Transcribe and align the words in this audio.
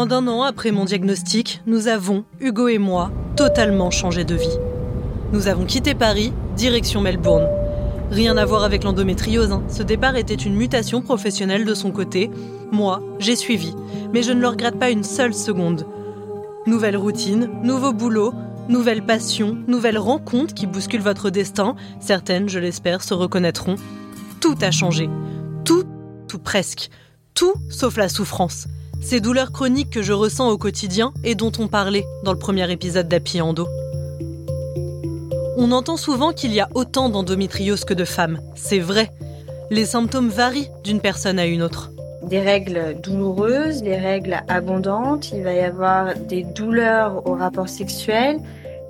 Moins 0.00 0.06
d'un 0.06 0.28
an 0.28 0.40
après 0.44 0.70
mon 0.70 0.86
diagnostic, 0.86 1.60
nous 1.66 1.86
avons, 1.86 2.24
Hugo 2.40 2.68
et 2.68 2.78
moi, 2.78 3.12
totalement 3.36 3.90
changé 3.90 4.24
de 4.24 4.34
vie. 4.34 4.58
Nous 5.34 5.46
avons 5.46 5.66
quitté 5.66 5.94
Paris, 5.94 6.32
direction 6.56 7.02
Melbourne. 7.02 7.46
Rien 8.10 8.38
à 8.38 8.46
voir 8.46 8.64
avec 8.64 8.82
l'endométriose, 8.82 9.52
hein. 9.52 9.62
ce 9.68 9.82
départ 9.82 10.16
était 10.16 10.32
une 10.32 10.54
mutation 10.54 11.02
professionnelle 11.02 11.66
de 11.66 11.74
son 11.74 11.90
côté. 11.90 12.30
Moi, 12.72 13.02
j'ai 13.18 13.36
suivi, 13.36 13.74
mais 14.14 14.22
je 14.22 14.32
ne 14.32 14.40
le 14.40 14.48
regrette 14.48 14.78
pas 14.78 14.88
une 14.88 15.04
seule 15.04 15.34
seconde. 15.34 15.84
Nouvelle 16.66 16.96
routine, 16.96 17.50
nouveau 17.62 17.92
boulot, 17.92 18.32
nouvelle 18.70 19.04
passion, 19.04 19.58
nouvelles 19.66 19.98
rencontres 19.98 20.54
qui 20.54 20.66
bousculent 20.66 21.02
votre 21.02 21.28
destin. 21.28 21.76
Certaines, 22.00 22.48
je 22.48 22.58
l'espère, 22.58 23.02
se 23.02 23.12
reconnaîtront. 23.12 23.76
Tout 24.40 24.56
a 24.62 24.70
changé. 24.70 25.10
Tout, 25.66 25.84
tout 26.26 26.38
presque. 26.38 26.88
Tout 27.34 27.52
sauf 27.68 27.98
la 27.98 28.08
souffrance. 28.08 28.66
Ces 29.02 29.20
douleurs 29.20 29.50
chroniques 29.50 29.90
que 29.90 30.02
je 30.02 30.12
ressens 30.12 30.48
au 30.50 30.58
quotidien 30.58 31.12
et 31.24 31.34
dont 31.34 31.50
on 31.58 31.68
parlait 31.68 32.04
dans 32.22 32.32
le 32.32 32.38
premier 32.38 32.70
épisode 32.70 33.08
d'Happy 33.08 33.40
Endo. 33.40 33.66
On 35.56 35.72
entend 35.72 35.96
souvent 35.96 36.32
qu'il 36.32 36.52
y 36.52 36.60
a 36.60 36.68
autant 36.74 37.08
d'endométriose 37.08 37.84
que 37.84 37.94
de 37.94 38.04
femmes. 38.04 38.40
C'est 38.54 38.78
vrai. 38.78 39.10
Les 39.70 39.86
symptômes 39.86 40.28
varient 40.28 40.68
d'une 40.84 41.00
personne 41.00 41.38
à 41.38 41.46
une 41.46 41.62
autre. 41.62 41.90
Des 42.24 42.40
règles 42.40 42.96
douloureuses, 43.02 43.82
des 43.82 43.96
règles 43.96 44.42
abondantes, 44.48 45.32
il 45.32 45.42
va 45.42 45.54
y 45.54 45.60
avoir 45.60 46.14
des 46.16 46.44
douleurs 46.44 47.26
au 47.26 47.34
rapport 47.34 47.68
sexuel, 47.68 48.38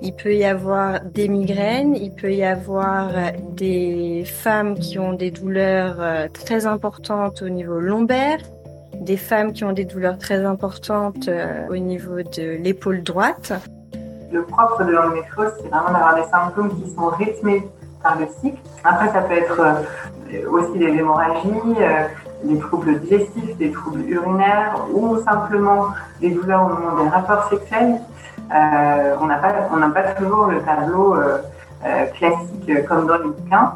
il 0.01 0.13
peut 0.13 0.35
y 0.35 0.43
avoir 0.43 0.99
des 1.05 1.29
migraines, 1.29 1.95
il 1.95 2.11
peut 2.11 2.33
y 2.33 2.43
avoir 2.43 3.11
des 3.55 4.23
femmes 4.25 4.77
qui 4.77 4.99
ont 4.99 5.13
des 5.13 5.31
douleurs 5.31 5.97
euh, 5.99 6.27
très 6.33 6.65
importantes 6.65 7.41
au 7.41 7.49
niveau 7.49 7.79
lombaire, 7.79 8.39
des 9.01 9.17
femmes 9.17 9.51
qui 9.51 9.63
ont 9.63 9.73
des 9.73 9.83
douleurs 9.83 10.17
très 10.17 10.45
importantes 10.45 11.27
euh, 11.27 11.67
au 11.69 11.77
niveau 11.77 12.21
de 12.21 12.57
l'épaule 12.61 13.01
droite. 13.01 13.51
Le 14.31 14.43
propre 14.43 14.85
de 14.85 14.91
l'endométriose, 14.91 15.51
c'est 15.59 15.67
vraiment 15.67 15.91
d'avoir 15.91 16.15
des 16.15 16.29
symptômes 16.29 16.69
qui 16.79 16.89
sont 16.91 17.07
rythmés 17.07 17.67
par 18.01 18.17
le 18.19 18.27
cycle. 18.39 18.59
Après, 18.83 19.09
ça 19.09 19.21
peut 19.21 19.33
être 19.33 19.59
euh, 19.59 20.49
aussi 20.49 20.77
des 20.77 20.85
hémorragies, 20.85 21.49
euh, 21.79 22.05
des 22.43 22.59
troubles 22.59 22.99
digestifs, 22.99 23.57
des 23.57 23.71
troubles 23.71 24.01
urinaires 24.07 24.75
ou 24.93 25.17
simplement 25.23 25.87
des 26.21 26.29
douleurs 26.29 26.65
au 26.65 26.69
moment 26.69 27.03
des 27.03 27.09
rapports 27.09 27.49
sexuels. 27.49 27.99
on 28.51 29.25
n'a 29.25 29.37
pas, 29.37 29.53
pas 29.93 30.11
toujours 30.13 30.47
le 30.47 30.59
tableau 30.61 31.15
classique 32.15 32.85
comme 32.87 33.05
dans 33.05 33.17
les 33.17 33.29
bouquins. 33.29 33.73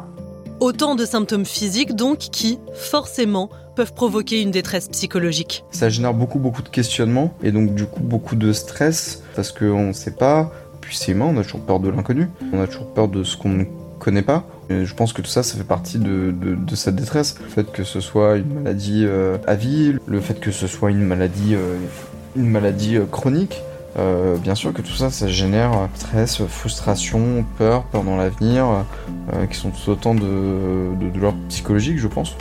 Autant 0.60 0.94
de 0.94 1.04
symptômes 1.04 1.44
physiques 1.44 1.94
donc 1.94 2.18
qui, 2.18 2.58
forcément, 2.74 3.50
peuvent 3.74 3.92
provoquer 3.92 4.40
une 4.40 4.50
détresse 4.50 4.88
psychologique. 4.88 5.64
Ça 5.70 5.90
génère 5.90 6.14
beaucoup 6.14 6.38
beaucoup 6.38 6.62
de 6.62 6.68
questionnements 6.70 7.34
et 7.42 7.52
donc 7.52 7.74
du 7.74 7.84
coup 7.84 8.00
beaucoup 8.00 8.36
de 8.36 8.52
stress 8.54 9.22
parce 9.34 9.52
qu'on 9.52 9.88
ne 9.88 9.92
sait 9.92 10.12
pas, 10.12 10.50
puis 10.80 10.96
c'est 10.96 11.12
humain, 11.12 11.26
on 11.28 11.36
a 11.38 11.42
toujours 11.42 11.60
peur 11.60 11.78
de 11.78 11.90
l'inconnu, 11.90 12.30
on 12.52 12.60
a 12.60 12.66
toujours 12.66 12.86
peur 12.86 13.08
de 13.08 13.22
ce 13.22 13.36
qu'on 13.36 13.50
ne 13.50 13.64
connaît 13.98 14.22
pas. 14.22 14.44
Je 14.70 14.94
pense 14.94 15.12
que 15.12 15.22
tout 15.22 15.30
ça, 15.30 15.42
ça 15.42 15.56
fait 15.56 15.64
partie 15.64 15.98
de, 15.98 16.34
cette 16.74 16.96
détresse. 16.96 17.36
Le 17.40 17.48
fait 17.48 17.70
que 17.70 17.84
ce 17.84 18.00
soit 18.00 18.36
une 18.36 18.54
maladie 18.54 19.04
euh, 19.04 19.38
à 19.46 19.54
vie, 19.54 19.94
le 20.06 20.20
fait 20.20 20.40
que 20.40 20.50
ce 20.50 20.66
soit 20.66 20.90
une 20.90 21.04
maladie, 21.04 21.54
euh, 21.54 21.76
une 22.34 22.48
maladie 22.48 22.96
euh, 22.96 23.04
chronique, 23.04 23.62
euh, 23.98 24.36
bien 24.36 24.54
sûr 24.54 24.72
que 24.72 24.82
tout 24.82 24.94
ça, 24.94 25.10
ça 25.10 25.28
génère 25.28 25.88
stress, 25.94 26.44
frustration, 26.46 27.44
peur, 27.56 27.84
peur 27.84 28.04
dans 28.04 28.16
l'avenir, 28.16 28.84
euh, 29.32 29.46
qui 29.46 29.56
sont 29.56 29.70
tout 29.70 29.90
autant 29.90 30.14
de, 30.14 30.94
de 31.00 31.08
douleurs 31.08 31.34
psychologiques, 31.48 31.98
je 31.98 32.08
pense. 32.08 32.36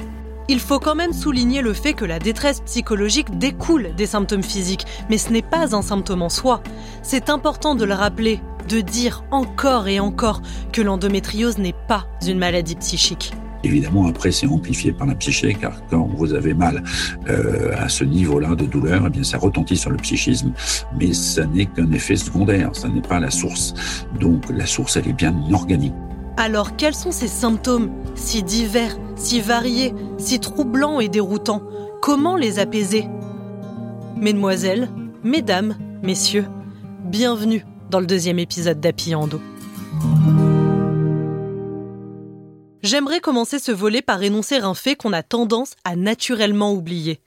Il 0.48 0.60
faut 0.60 0.80
quand 0.80 0.96
même 0.96 1.14
souligner 1.14 1.62
le 1.62 1.74
fait 1.74 1.94
que 1.94 2.06
la 2.06 2.20
détresse 2.20 2.62
psychologique 2.62 3.40
découle 3.40 3.96
des 3.96 4.06
symptômes 4.06 4.44
physiques, 4.44 4.86
mais 5.10 5.18
ce 5.18 5.32
n'est 5.32 5.42
pas 5.42 5.76
un 5.76 5.82
symptôme 5.82 6.22
en 6.22 6.30
soi. 6.30 6.62
C'est 7.02 7.30
important 7.30 7.74
de 7.74 7.84
le 7.84 7.96
rappeler, 7.96 8.42
de 8.70 8.82
dire 8.82 9.24
encore 9.32 9.88
et 9.88 10.00
encore 10.00 10.42
que 10.72 10.82
l'endométriose 10.82 11.58
n'est 11.58 11.76
pas 11.88 12.06
une 12.28 12.38
maladie 12.38 12.76
psychique. 12.76 13.34
Évidemment, 13.66 14.06
après, 14.06 14.32
c'est 14.32 14.46
amplifié 14.46 14.92
par 14.94 15.08
la 15.08 15.16
psyché, 15.16 15.56
car 15.56 15.74
quand 15.90 16.08
vous 16.16 16.36
avez 16.36 16.54
mal 16.54 16.84
euh, 17.28 17.72
à 17.76 17.90
ce 17.90 18.04
niveau-là 18.04 18.54
de 18.54 18.66
douleur, 18.66 19.06
eh 19.08 19.10
bien, 19.10 19.24
ça 19.24 19.40
retentit 19.40 19.76
sur 19.76 19.90
le 19.90 19.98
psychisme, 19.98 20.54
mais 21.00 21.14
ça 21.14 21.48
n'est 21.48 21.66
qu'un 21.66 21.92
effet 21.92 22.16
secondaire, 22.16 22.70
ça 22.74 22.90
n'est 22.90 23.02
pas 23.02 23.20
la 23.20 23.32
source. 23.32 23.74
Donc, 24.20 24.44
la 24.52 24.68
source, 24.68 24.98
elle 24.98 25.08
est 25.08 25.14
bien 25.14 25.36
organique. 25.52 25.96
Alors, 26.38 26.76
quels 26.76 26.94
sont 26.94 27.12
ces 27.12 27.28
symptômes, 27.28 27.90
si 28.14 28.44
divers, 28.44 28.96
si 29.16 29.42
variés, 29.42 29.96
si 30.20 30.40
troublants 30.40 31.00
et 31.00 31.10
déroutants? 31.10 31.64
Comment 32.04 32.36
les 32.36 32.60
apaiser? 32.60 33.08
Mesdemoiselles, 34.16 34.90
mesdames, 35.24 35.76
messieurs, 36.04 36.46
bienvenue 37.04 37.66
dans 37.90 38.00
le 38.00 38.06
deuxième 38.06 38.38
épisode 38.38 38.80
d'Happy 38.80 39.16
Endo. 39.16 39.42
J'aimerais 42.86 43.20
commencer 43.20 43.58
ce 43.58 43.72
volet 43.72 44.04
par 44.04 44.22
énoncer 44.22 44.58
un 44.58 44.76
fait 44.76 44.96
qu'on 44.96 45.12
a 45.12 45.24
tendance 45.24 45.76
à 45.86 45.96
naturellement 45.96 46.72
oublier. 46.72 47.20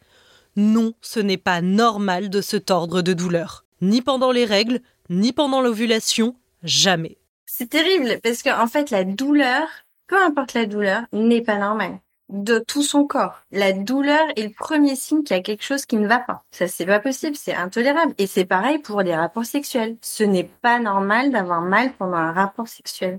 Non, 0.55 0.93
ce 1.01 1.19
n'est 1.19 1.37
pas 1.37 1.63
normal 1.63 2.31
de 2.31 2.41
se 2.41 2.57
tordre 2.57 3.03
de 3.03 3.13
douleur. 3.13 3.65
Ni 3.81 4.01
pendant 4.01 4.31
les 4.31 4.45
règles, 4.45 4.79
ni 5.11 5.33
pendant 5.33 5.61
l'ovulation, 5.61 6.37
jamais. 6.63 7.19
C'est 7.45 7.71
terrible 7.71 8.21
parce 8.23 8.45
qu'en 8.45 8.63
en 8.63 8.69
fait, 8.69 8.91
la 8.91 9.03
douleur, 9.03 9.67
peu 10.07 10.23
importe 10.23 10.55
la 10.55 10.65
douleur, 10.65 11.03
n'est 11.13 11.43
pas 11.43 11.59
normale 11.59 11.99
de 12.29 12.61
tout 12.61 12.85
son 12.85 13.05
corps. 13.05 13.41
La 13.51 13.73
douleur 13.73 14.29
est 14.37 14.45
le 14.45 14.55
premier 14.57 14.95
signe 14.95 15.25
qu'il 15.25 15.37
y 15.37 15.41
a 15.41 15.43
quelque 15.43 15.65
chose 15.65 15.87
qui 15.87 15.97
ne 15.97 16.07
va 16.07 16.21
pas. 16.21 16.45
Ça, 16.53 16.69
c'est 16.69 16.87
pas 16.87 17.01
possible, 17.01 17.35
c'est 17.35 17.57
intolérable. 17.57 18.15
Et 18.19 18.29
c'est 18.29 18.45
pareil 18.45 18.79
pour 18.79 19.03
les 19.03 19.17
rapports 19.17 19.45
sexuels. 19.45 19.97
Ce 20.03 20.23
n'est 20.23 20.49
pas 20.63 20.79
normal 20.79 21.33
d'avoir 21.33 21.63
mal 21.63 21.93
pendant 21.95 22.19
un 22.19 22.31
rapport 22.31 22.69
sexuel. 22.69 23.19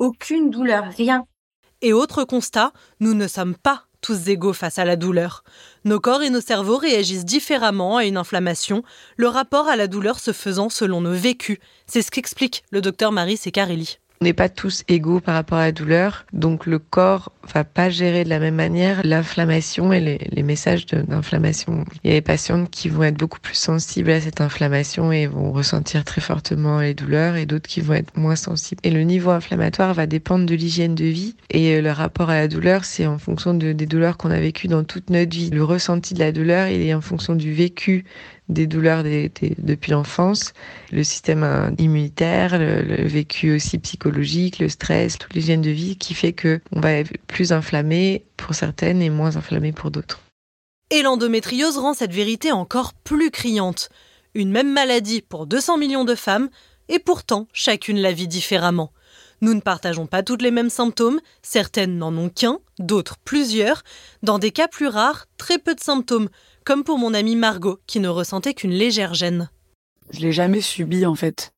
Aucune 0.00 0.50
douleur, 0.50 0.86
rien. 0.96 1.24
Et 1.82 1.92
autre 1.92 2.22
constat, 2.22 2.72
nous 3.00 3.12
ne 3.12 3.26
sommes 3.26 3.56
pas 3.56 3.84
tous 4.00 4.28
égaux 4.28 4.52
face 4.52 4.78
à 4.78 4.84
la 4.84 4.96
douleur. 4.96 5.42
Nos 5.84 6.00
corps 6.00 6.22
et 6.22 6.30
nos 6.30 6.40
cerveaux 6.40 6.76
réagissent 6.76 7.24
différemment 7.24 7.96
à 7.96 8.04
une 8.04 8.16
inflammation, 8.16 8.82
le 9.16 9.28
rapport 9.28 9.68
à 9.68 9.76
la 9.76 9.88
douleur 9.88 10.20
se 10.20 10.32
faisant 10.32 10.68
selon 10.68 11.00
nos 11.00 11.12
vécus. 11.12 11.58
C'est 11.86 12.02
ce 12.02 12.10
qu'explique 12.10 12.64
le 12.70 12.80
docteur 12.80 13.10
Marie 13.10 13.36
Secarelli. 13.36 13.98
On 14.22 14.24
n'est 14.24 14.32
pas 14.34 14.48
tous 14.48 14.84
égaux 14.86 15.18
par 15.18 15.34
rapport 15.34 15.58
à 15.58 15.64
la 15.64 15.72
douleur, 15.72 16.26
donc 16.32 16.66
le 16.66 16.78
corps 16.78 17.32
va 17.52 17.64
pas 17.64 17.90
gérer 17.90 18.22
de 18.22 18.28
la 18.28 18.38
même 18.38 18.54
manière 18.54 19.00
l'inflammation 19.02 19.92
et 19.92 20.20
les, 20.30 20.42
messages 20.44 20.86
d'inflammation. 20.86 21.84
Il 22.04 22.10
y 22.10 22.12
a 22.12 22.18
des 22.18 22.22
patientes 22.22 22.70
qui 22.70 22.88
vont 22.88 23.02
être 23.02 23.18
beaucoup 23.18 23.40
plus 23.40 23.56
sensibles 23.56 24.12
à 24.12 24.20
cette 24.20 24.40
inflammation 24.40 25.10
et 25.10 25.26
vont 25.26 25.50
ressentir 25.50 26.04
très 26.04 26.20
fortement 26.20 26.78
les 26.78 26.94
douleurs 26.94 27.34
et 27.34 27.46
d'autres 27.46 27.68
qui 27.68 27.80
vont 27.80 27.94
être 27.94 28.16
moins 28.16 28.36
sensibles. 28.36 28.80
Et 28.84 28.92
le 28.92 29.02
niveau 29.02 29.30
inflammatoire 29.30 29.92
va 29.92 30.06
dépendre 30.06 30.46
de 30.46 30.54
l'hygiène 30.54 30.94
de 30.94 31.06
vie 31.06 31.34
et 31.50 31.80
le 31.80 31.90
rapport 31.90 32.30
à 32.30 32.36
la 32.36 32.46
douleur, 32.46 32.84
c'est 32.84 33.06
en 33.06 33.18
fonction 33.18 33.54
des 33.54 33.74
douleurs 33.74 34.18
qu'on 34.18 34.30
a 34.30 34.38
vécues 34.38 34.68
dans 34.68 34.84
toute 34.84 35.10
notre 35.10 35.34
vie. 35.34 35.50
Le 35.50 35.64
ressenti 35.64 36.14
de 36.14 36.20
la 36.20 36.30
douleur, 36.30 36.68
il 36.68 36.80
est 36.80 36.94
en 36.94 37.00
fonction 37.00 37.34
du 37.34 37.52
vécu 37.52 38.04
des 38.48 38.66
douleurs 38.66 39.02
depuis 39.02 39.92
l'enfance, 39.92 40.52
le 40.90 41.04
système 41.04 41.74
immunitaire, 41.78 42.58
le, 42.58 43.06
vécu 43.06 43.54
aussi 43.54 43.78
psychologique, 43.78 44.58
le 44.58 44.68
stress, 44.68 45.18
toute 45.18 45.34
l'hygiène 45.34 45.62
de 45.62 45.70
vie 45.70 45.96
qui 45.96 46.14
fait 46.14 46.32
que 46.32 46.60
on 46.72 46.80
va 46.80 46.92
être 46.92 47.12
plus 47.26 47.52
inflammé 47.52 48.24
pour 48.36 48.54
certaines 48.54 49.00
et 49.00 49.10
moins 49.10 49.36
inflammé 49.36 49.72
pour 49.72 49.90
d'autres. 49.90 50.20
Et 50.90 51.02
l'endométriose 51.02 51.78
rend 51.78 51.94
cette 51.94 52.12
vérité 52.12 52.52
encore 52.52 52.92
plus 52.92 53.30
criante. 53.30 53.88
Une 54.34 54.50
même 54.50 54.72
maladie 54.72 55.22
pour 55.22 55.46
200 55.46 55.78
millions 55.78 56.04
de 56.04 56.14
femmes, 56.14 56.50
et 56.88 56.98
pourtant 56.98 57.48
chacune 57.52 57.98
la 57.98 58.12
vit 58.12 58.28
différemment. 58.28 58.92
Nous 59.40 59.54
ne 59.54 59.60
partageons 59.60 60.06
pas 60.06 60.22
toutes 60.22 60.42
les 60.42 60.50
mêmes 60.50 60.70
symptômes, 60.70 61.20
certaines 61.42 61.98
n'en 61.98 62.16
ont 62.16 62.28
qu'un, 62.28 62.60
d'autres 62.78 63.16
plusieurs. 63.24 63.82
Dans 64.22 64.38
des 64.38 64.52
cas 64.52 64.68
plus 64.68 64.86
rares, 64.86 65.26
très 65.36 65.58
peu 65.58 65.74
de 65.74 65.80
symptômes, 65.80 66.28
comme 66.64 66.84
pour 66.84 66.98
mon 66.98 67.14
amie 67.14 67.36
Margot, 67.36 67.78
qui 67.86 68.00
ne 68.00 68.08
ressentait 68.08 68.54
qu'une 68.54 68.72
légère 68.72 69.14
gêne. 69.14 69.50
Je 70.10 70.20
l'ai 70.20 70.32
jamais 70.32 70.60
subi 70.60 71.06
en 71.06 71.14
fait. 71.14 71.52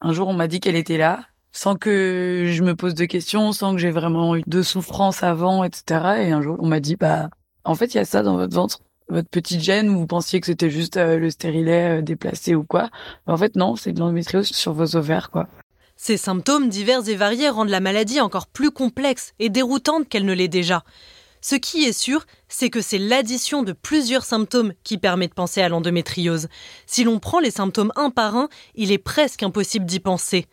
Un 0.00 0.12
jour, 0.12 0.28
on 0.28 0.32
m'a 0.32 0.48
dit 0.48 0.60
qu'elle 0.60 0.76
était 0.76 0.96
là, 0.96 1.26
sans 1.52 1.76
que 1.76 2.44
je 2.46 2.62
me 2.62 2.74
pose 2.74 2.94
de 2.94 3.04
questions, 3.04 3.52
sans 3.52 3.72
que 3.72 3.78
j'ai 3.78 3.90
vraiment 3.90 4.36
eu 4.36 4.42
de 4.46 4.62
souffrance 4.62 5.22
avant, 5.22 5.64
etc. 5.64 5.84
Et 6.20 6.32
un 6.32 6.40
jour, 6.40 6.56
on 6.60 6.66
m'a 6.66 6.80
dit, 6.80 6.96
bah, 6.96 7.28
en 7.64 7.74
fait, 7.74 7.94
il 7.94 7.98
y 7.98 8.00
a 8.00 8.04
ça 8.04 8.22
dans 8.22 8.36
votre 8.36 8.54
ventre, 8.54 8.80
votre 9.08 9.28
petite 9.28 9.60
gêne, 9.60 9.90
où 9.90 9.98
vous 9.98 10.06
pensiez 10.06 10.40
que 10.40 10.46
c'était 10.46 10.70
juste 10.70 10.96
euh, 10.96 11.18
le 11.18 11.30
stérilet 11.30 11.98
euh, 11.98 12.02
déplacé 12.02 12.54
ou 12.54 12.64
quoi. 12.64 12.88
en 13.26 13.36
fait, 13.36 13.56
non, 13.56 13.76
c'est 13.76 13.92
de 13.92 14.00
l'endométriose 14.00 14.46
sur 14.46 14.72
vos 14.72 14.96
ovaires, 14.96 15.30
quoi. 15.30 15.48
Ces 15.96 16.16
symptômes 16.16 16.70
divers 16.70 17.06
et 17.10 17.14
variés 17.14 17.50
rendent 17.50 17.68
la 17.68 17.80
maladie 17.80 18.22
encore 18.22 18.46
plus 18.46 18.70
complexe 18.70 19.34
et 19.38 19.50
déroutante 19.50 20.08
qu'elle 20.08 20.24
ne 20.24 20.32
l'est 20.32 20.48
déjà. 20.48 20.82
Ce 21.42 21.54
qui 21.54 21.84
est 21.84 21.92
sûr, 21.92 22.26
c'est 22.48 22.68
que 22.68 22.82
c'est 22.82 22.98
l'addition 22.98 23.62
de 23.62 23.72
plusieurs 23.72 24.24
symptômes 24.24 24.74
qui 24.84 24.98
permet 24.98 25.28
de 25.28 25.34
penser 25.34 25.62
à 25.62 25.68
l'endométriose. 25.68 26.48
Si 26.86 27.02
l'on 27.02 27.18
prend 27.18 27.40
les 27.40 27.50
symptômes 27.50 27.92
un 27.96 28.10
par 28.10 28.36
un, 28.36 28.48
il 28.74 28.92
est 28.92 28.98
presque 28.98 29.42
impossible 29.42 29.86
d'y 29.86 30.00
penser. 30.00 30.46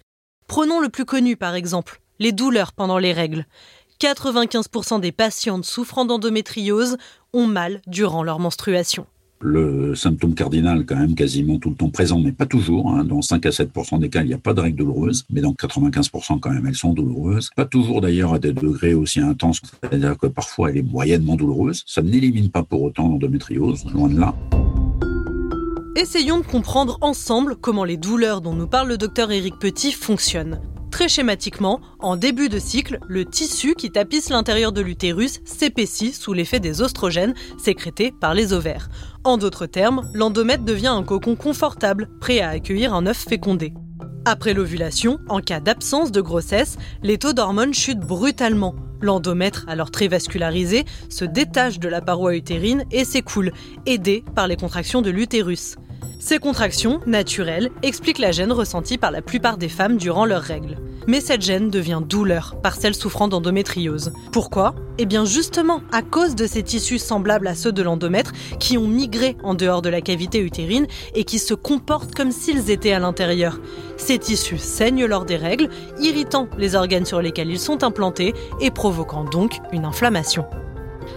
Prenons 0.48 0.80
le 0.80 0.90
plus 0.90 1.06
connu 1.06 1.36
par 1.36 1.56
exemple, 1.56 2.00
les 2.20 2.32
douleurs 2.32 2.72
pendant 2.72 3.00
les 3.00 3.12
règles. 3.12 3.46
95% 4.00 5.02
des 5.02 5.12
patientes 5.12 5.66
souffrant 5.66 6.06
d'endométriose 6.06 6.98
ont 7.34 7.48
mal 7.48 7.82
durant 7.88 8.24
leur 8.24 8.40
menstruation. 8.40 9.08
Le 9.40 9.96
symptôme 9.96 10.34
cardinal 10.34 10.86
quand 10.86 10.96
même 10.96 11.16
quasiment 11.16 11.60
tout 11.60 11.70
le 11.70 11.76
temps 11.76 11.90
présent, 11.90 12.20
mais 12.20 12.32
pas 12.32 12.46
toujours. 12.46 12.92
Hein. 12.92 13.04
Dans 13.04 13.22
5 13.22 13.46
à 13.46 13.50
7% 13.50 14.00
des 14.00 14.10
cas, 14.10 14.22
il 14.22 14.28
n'y 14.28 14.34
a 14.34 14.40
pas 14.40 14.54
de 14.54 14.62
règles 14.62 14.78
douloureuses, 14.78 15.26
mais 15.30 15.42
dans 15.42 15.54
95% 15.54 16.40
quand 16.40 16.50
même, 16.50 16.66
elles 16.66 16.76
sont 16.76 16.94
douloureuses. 16.94 17.50
Pas 17.56 17.66
toujours 17.66 18.02
d'ailleurs 18.02 18.34
à 18.34 18.40
des 18.40 18.54
degrés 18.54 18.94
aussi 18.94 19.20
intenses, 19.20 19.62
c'est-à-dire 19.82 20.18
que 20.18 20.28
parfois 20.28 20.70
elle 20.72 20.78
est 20.78 20.82
moyennement 20.82 21.36
douloureuse. 21.36 21.84
Ça 21.86 22.02
n'élimine 22.02 22.50
pas 22.50 22.64
pour 22.64 22.82
autant 22.82 23.08
l'endométriose, 23.08 23.86
loin 23.94 24.10
de 24.10 24.20
là. 24.20 24.34
Essayons 25.96 26.40
de 26.40 26.46
comprendre 26.46 26.98
ensemble 27.02 27.56
comment 27.56 27.84
les 27.84 27.98
douleurs 27.98 28.42
dont 28.42 28.54
nous 28.54 28.68
parle 28.68 28.90
le 28.90 28.98
docteur 28.98 29.32
Éric 29.32 29.58
Petit 29.60 29.92
fonctionnent. 29.92 30.62
Très 30.92 31.10
schématiquement, 31.10 31.82
en 32.00 32.16
début 32.16 32.50
de 32.50 32.60
cycle, 32.60 33.00
le 33.08 33.26
tissu 33.26 33.76
qui 33.76 33.92
tapisse 33.92 34.30
l'intérieur 34.30 34.72
de 34.72 34.82
l'utérus 34.82 35.42
s'épaissit 35.46 36.14
sous 36.14 36.34
l'effet 36.34 36.60
des 36.60 36.82
oestrogènes 36.82 37.36
sécrétés 37.58 38.12
par 38.12 38.34
les 38.34 38.54
ovaires. 38.54 38.90
En 39.24 39.38
d'autres 39.38 39.66
termes, 39.66 40.10
l'endomètre 40.14 40.64
devient 40.64 40.88
un 40.88 41.04
cocon 41.04 41.36
confortable, 41.36 42.10
prêt 42.20 42.40
à 42.40 42.50
accueillir 42.50 42.94
un 42.94 43.06
œuf 43.06 43.26
fécondé. 43.28 43.74
Après 44.26 44.54
l'ovulation, 44.54 45.20
en 45.30 45.40
cas 45.40 45.60
d'absence 45.60 46.12
de 46.12 46.22
grossesse, 46.22 46.78
les 47.04 47.18
taux 47.18 47.34
d'hormones 47.34 47.74
chutent 47.74 48.00
brutalement. 48.00 48.76
L'endomètre, 49.00 49.66
alors 49.68 49.92
très 49.92 50.08
vascularisé, 50.08 50.86
se 51.10 51.24
détache 51.26 51.80
de 51.80 51.88
la 51.88 52.02
paroi 52.02 52.36
utérine 52.36 52.84
et 52.92 53.06
s'écoule, 53.06 53.52
aidé 53.86 54.24
par 54.36 54.48
les 54.48 54.56
contractions 54.56 55.02
de 55.02 55.12
l'utérus. 55.12 55.76
Ces 56.28 56.40
contractions, 56.40 57.00
naturelles, 57.06 57.70
expliquent 57.84 58.20
la 58.20 58.34
gêne 58.34 58.52
ressentie 58.52 58.98
par 58.98 59.12
la 59.12 59.22
plupart 59.22 59.58
des 59.58 59.70
femmes 59.70 59.96
durant 59.96 60.26
leurs 60.26 60.42
règles. 60.42 60.76
Mais 61.08 61.22
cette 61.22 61.42
gêne 61.42 61.70
devient 61.70 62.02
douleur 62.06 62.58
par 62.62 62.76
celles 62.76 62.96
souffrant 62.96 63.30
d'endométriose. 63.30 64.12
Pourquoi? 64.34 64.76
Eh 64.98 65.06
bien 65.06 65.24
justement 65.24 65.80
à 65.94 66.02
cause 66.02 66.36
de 66.36 66.46
ces 66.46 66.64
tissus 66.64 67.00
semblables 67.00 67.48
à 67.48 67.56
ceux 67.56 67.72
de 67.72 67.82
l'endomètre 67.82 68.34
qui 68.60 68.78
ont 68.78 68.90
migré 68.90 69.38
en 69.42 69.54
dehors 69.54 69.82
de 69.82 69.88
la 69.88 70.02
cavité 70.02 70.40
utérine 70.40 70.88
et 71.16 71.24
qui 71.24 71.40
se 71.40 71.54
comportent 71.54 72.14
comme 72.14 72.34
s'ils 72.34 72.72
étaient 72.72 72.92
à 72.92 73.00
l'intérieur. 73.00 73.62
Ces 73.96 74.20
tissus 74.20 74.58
saignent 74.58 75.06
lors 75.06 75.24
des 75.24 75.38
règles, 75.38 75.70
irritant 76.02 76.50
les 76.58 76.76
organes 76.76 77.06
sur 77.06 77.22
lesquels 77.22 77.50
ils 77.50 77.58
sont 77.58 77.86
implantés 77.86 78.34
et 78.60 78.70
provoquant 78.70 79.24
donc 79.24 79.60
une 79.72 79.86
inflammation. 79.86 80.46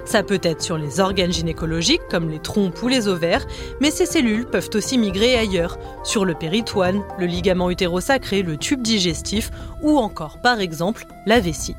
Ça 0.04 0.22
peut 0.22 0.40
être 0.42 0.62
sur 0.62 0.78
les 0.78 1.00
organes 1.00 1.32
gynécologiques 1.32 2.00
comme 2.10 2.28
les 2.28 2.38
trompes 2.38 2.82
ou 2.82 2.88
les 2.88 3.08
ovaires, 3.08 3.46
mais 3.80 3.90
ces 3.90 4.06
cellules 4.06 4.46
peuvent 4.46 4.70
aussi 4.74 4.98
migrer 4.98 5.36
ailleurs, 5.36 5.78
sur 6.04 6.24
le 6.24 6.34
péritoine, 6.34 7.02
le 7.18 7.26
ligament 7.26 7.70
utérosacré, 7.70 8.42
le 8.42 8.56
tube 8.56 8.82
digestif 8.82 9.50
ou 9.82 9.98
encore 9.98 10.40
par 10.42 10.60
exemple 10.60 11.06
la 11.26 11.40
vessie. 11.40 11.74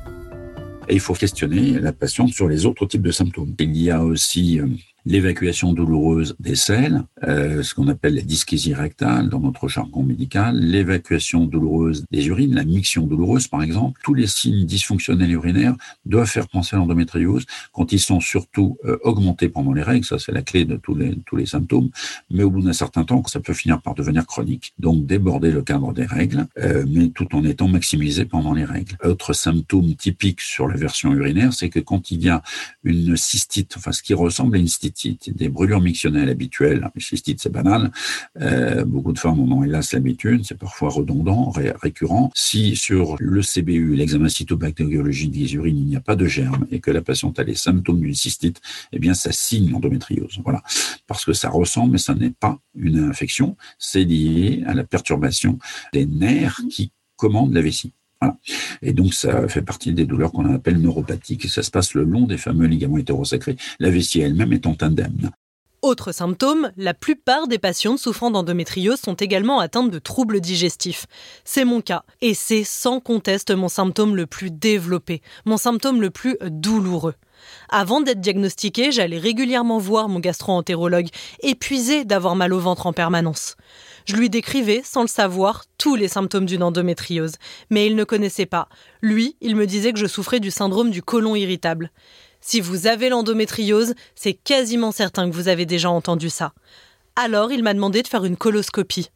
Il 0.90 1.00
faut 1.00 1.14
questionner 1.14 1.78
la 1.78 1.92
patiente 1.92 2.30
sur 2.30 2.48
les 2.48 2.66
autres 2.66 2.86
types 2.86 3.02
de 3.02 3.12
symptômes. 3.12 3.54
Il 3.58 3.76
y 3.76 3.90
a 3.90 4.02
aussi 4.02 4.58
euh, 4.58 4.66
l'évacuation 5.04 5.72
douloureuse 5.72 6.36
des 6.38 6.54
selles, 6.54 7.02
euh, 7.24 7.62
ce 7.62 7.74
qu'on 7.74 7.88
appelle 7.88 8.14
la 8.14 8.22
dyschésie 8.22 8.74
rectale 8.74 9.28
dans 9.28 9.40
notre 9.40 9.68
jargon 9.68 10.02
médical, 10.02 10.58
l'évacuation 10.58 11.46
douloureuse 11.46 12.04
des 12.10 12.26
urines, 12.26 12.54
la 12.54 12.64
miction 12.64 13.06
douloureuse 13.06 13.48
par 13.48 13.62
exemple. 13.62 14.00
Tous 14.04 14.14
les 14.14 14.26
signes 14.26 14.64
dysfonctionnels 14.64 15.30
urinaires 15.30 15.74
doivent 16.04 16.28
faire 16.28 16.48
penser 16.48 16.76
à 16.76 16.78
l'endométriose 16.78 17.46
quand 17.72 17.92
ils 17.92 18.00
sont 18.00 18.20
surtout 18.20 18.78
euh, 18.84 18.98
augmentés 19.02 19.48
pendant 19.48 19.72
les 19.72 19.82
règles, 19.82 20.04
ça 20.04 20.18
c'est 20.18 20.32
la 20.32 20.42
clé 20.42 20.64
de 20.64 20.76
tous 20.76 20.94
les, 20.94 21.16
tous 21.26 21.36
les 21.36 21.46
symptômes, 21.46 21.90
mais 22.30 22.42
au 22.42 22.50
bout 22.50 22.62
d'un 22.62 22.72
certain 22.72 23.04
temps, 23.04 23.22
ça 23.26 23.40
peut 23.40 23.54
finir 23.54 23.80
par 23.80 23.94
devenir 23.94 24.26
chronique, 24.26 24.72
donc 24.78 25.06
déborder 25.06 25.50
le 25.50 25.62
cadre 25.62 25.92
des 25.92 26.06
règles, 26.06 26.46
euh, 26.58 26.84
mais 26.88 27.08
tout 27.08 27.34
en 27.34 27.44
étant 27.44 27.68
maximisé 27.68 28.24
pendant 28.24 28.54
les 28.54 28.64
règles. 28.64 28.96
Autre 29.04 29.32
symptôme 29.32 29.94
typique 29.94 30.40
sur 30.40 30.68
la 30.68 30.76
version 30.76 31.12
urinaire, 31.12 31.52
c'est 31.52 31.68
que 31.68 31.80
quand 31.80 32.10
il 32.10 32.22
y 32.22 32.28
a 32.28 32.42
une 32.84 33.16
cystite, 33.16 33.74
enfin 33.76 33.92
ce 33.92 34.02
qui 34.02 34.14
ressemble 34.14 34.56
à 34.56 34.58
une 34.58 34.68
cystite, 34.68 34.91
des 35.28 35.48
brûlures 35.48 35.80
mictionnelles 35.80 36.28
habituelles. 36.28 36.88
Les 36.94 37.00
cystites, 37.00 37.40
c'est 37.40 37.52
banal. 37.52 37.90
Euh, 38.40 38.84
beaucoup 38.84 39.12
de 39.12 39.18
femmes 39.18 39.40
en 39.40 39.56
ont 39.56 39.64
hélas 39.64 39.92
l'habitude. 39.92 40.44
C'est 40.44 40.58
parfois 40.58 40.90
redondant, 40.90 41.50
récurrent. 41.50 42.30
Si 42.34 42.76
sur 42.76 43.16
le 43.18 43.42
CBU, 43.42 43.94
l'examen 43.96 44.28
cytobactériologique 44.28 45.32
des 45.32 45.54
urines, 45.54 45.78
il 45.78 45.86
n'y 45.86 45.96
a 45.96 46.00
pas 46.00 46.16
de 46.16 46.26
germe 46.26 46.66
et 46.70 46.80
que 46.80 46.90
la 46.90 47.02
patiente 47.02 47.38
a 47.38 47.44
les 47.44 47.54
symptômes 47.54 48.00
d'une 48.00 48.14
cystite, 48.14 48.60
eh 48.92 48.98
bien, 48.98 49.14
ça 49.14 49.32
signe 49.32 49.70
l'endométriose. 49.70 50.40
Voilà. 50.44 50.62
Parce 51.06 51.24
que 51.24 51.32
ça 51.32 51.50
ressemble, 51.50 51.92
mais 51.92 51.98
ça 51.98 52.14
n'est 52.14 52.30
pas 52.30 52.58
une 52.74 52.98
infection. 52.98 53.56
C'est 53.78 54.04
lié 54.04 54.62
à 54.66 54.74
la 54.74 54.84
perturbation 54.84 55.58
des 55.92 56.06
nerfs 56.06 56.60
qui 56.70 56.92
commandent 57.16 57.54
la 57.54 57.62
vessie. 57.62 57.92
Et 58.82 58.92
donc, 58.92 59.14
ça 59.14 59.48
fait 59.48 59.62
partie 59.62 59.92
des 59.92 60.06
douleurs 60.06 60.32
qu'on 60.32 60.52
appelle 60.54 60.80
neuropathiques. 60.80 61.48
Ça 61.48 61.62
se 61.62 61.70
passe 61.70 61.94
le 61.94 62.04
long 62.04 62.26
des 62.26 62.38
fameux 62.38 62.66
ligaments 62.66 62.98
hétérosacrés, 62.98 63.56
la 63.78 63.90
vessie 63.90 64.20
elle-même 64.20 64.52
étant 64.52 64.76
indemne. 64.80 65.30
Autre 65.82 66.12
symptôme, 66.12 66.70
la 66.76 66.94
plupart 66.94 67.48
des 67.48 67.58
patientes 67.58 67.98
souffrant 67.98 68.30
d'endométriose 68.30 69.00
sont 69.00 69.14
également 69.14 69.58
atteintes 69.58 69.90
de 69.90 69.98
troubles 69.98 70.40
digestifs. 70.40 71.06
C'est 71.44 71.64
mon 71.64 71.80
cas, 71.80 72.04
et 72.20 72.34
c'est 72.34 72.62
sans 72.62 73.00
conteste 73.00 73.50
mon 73.50 73.68
symptôme 73.68 74.14
le 74.14 74.26
plus 74.26 74.52
développé, 74.52 75.22
mon 75.44 75.56
symptôme 75.56 76.00
le 76.00 76.10
plus 76.10 76.36
douloureux. 76.40 77.14
Avant 77.68 78.00
d'être 78.00 78.20
diagnostiquée, 78.20 78.92
j'allais 78.92 79.18
régulièrement 79.18 79.78
voir 79.78 80.08
mon 80.08 80.20
gastro-entérologue, 80.20 81.08
épuisé 81.40 82.04
d'avoir 82.04 82.36
mal 82.36 82.52
au 82.52 82.58
ventre 82.58 82.86
en 82.86 82.92
permanence. 82.92 83.56
Je 84.04 84.16
lui 84.16 84.30
décrivais, 84.30 84.82
sans 84.84 85.02
le 85.02 85.08
savoir, 85.08 85.64
tous 85.78 85.94
les 85.94 86.08
symptômes 86.08 86.46
d'une 86.46 86.62
endométriose, 86.62 87.34
mais 87.70 87.86
il 87.86 87.96
ne 87.96 88.04
connaissait 88.04 88.46
pas. 88.46 88.68
Lui, 89.00 89.36
il 89.40 89.56
me 89.56 89.66
disait 89.66 89.92
que 89.92 89.98
je 89.98 90.06
souffrais 90.06 90.40
du 90.40 90.50
syndrome 90.50 90.90
du 90.90 91.02
côlon 91.02 91.36
irritable. 91.36 91.90
Si 92.40 92.60
vous 92.60 92.86
avez 92.86 93.08
l'endométriose, 93.08 93.94
c'est 94.14 94.34
quasiment 94.34 94.90
certain 94.90 95.30
que 95.30 95.34
vous 95.34 95.48
avez 95.48 95.64
déjà 95.64 95.90
entendu 95.90 96.28
ça. 96.28 96.52
Alors, 97.14 97.52
il 97.52 97.62
m'a 97.62 97.74
demandé 97.74 98.02
de 98.02 98.08
faire 98.08 98.24
une 98.24 98.36
coloscopie. 98.36 99.10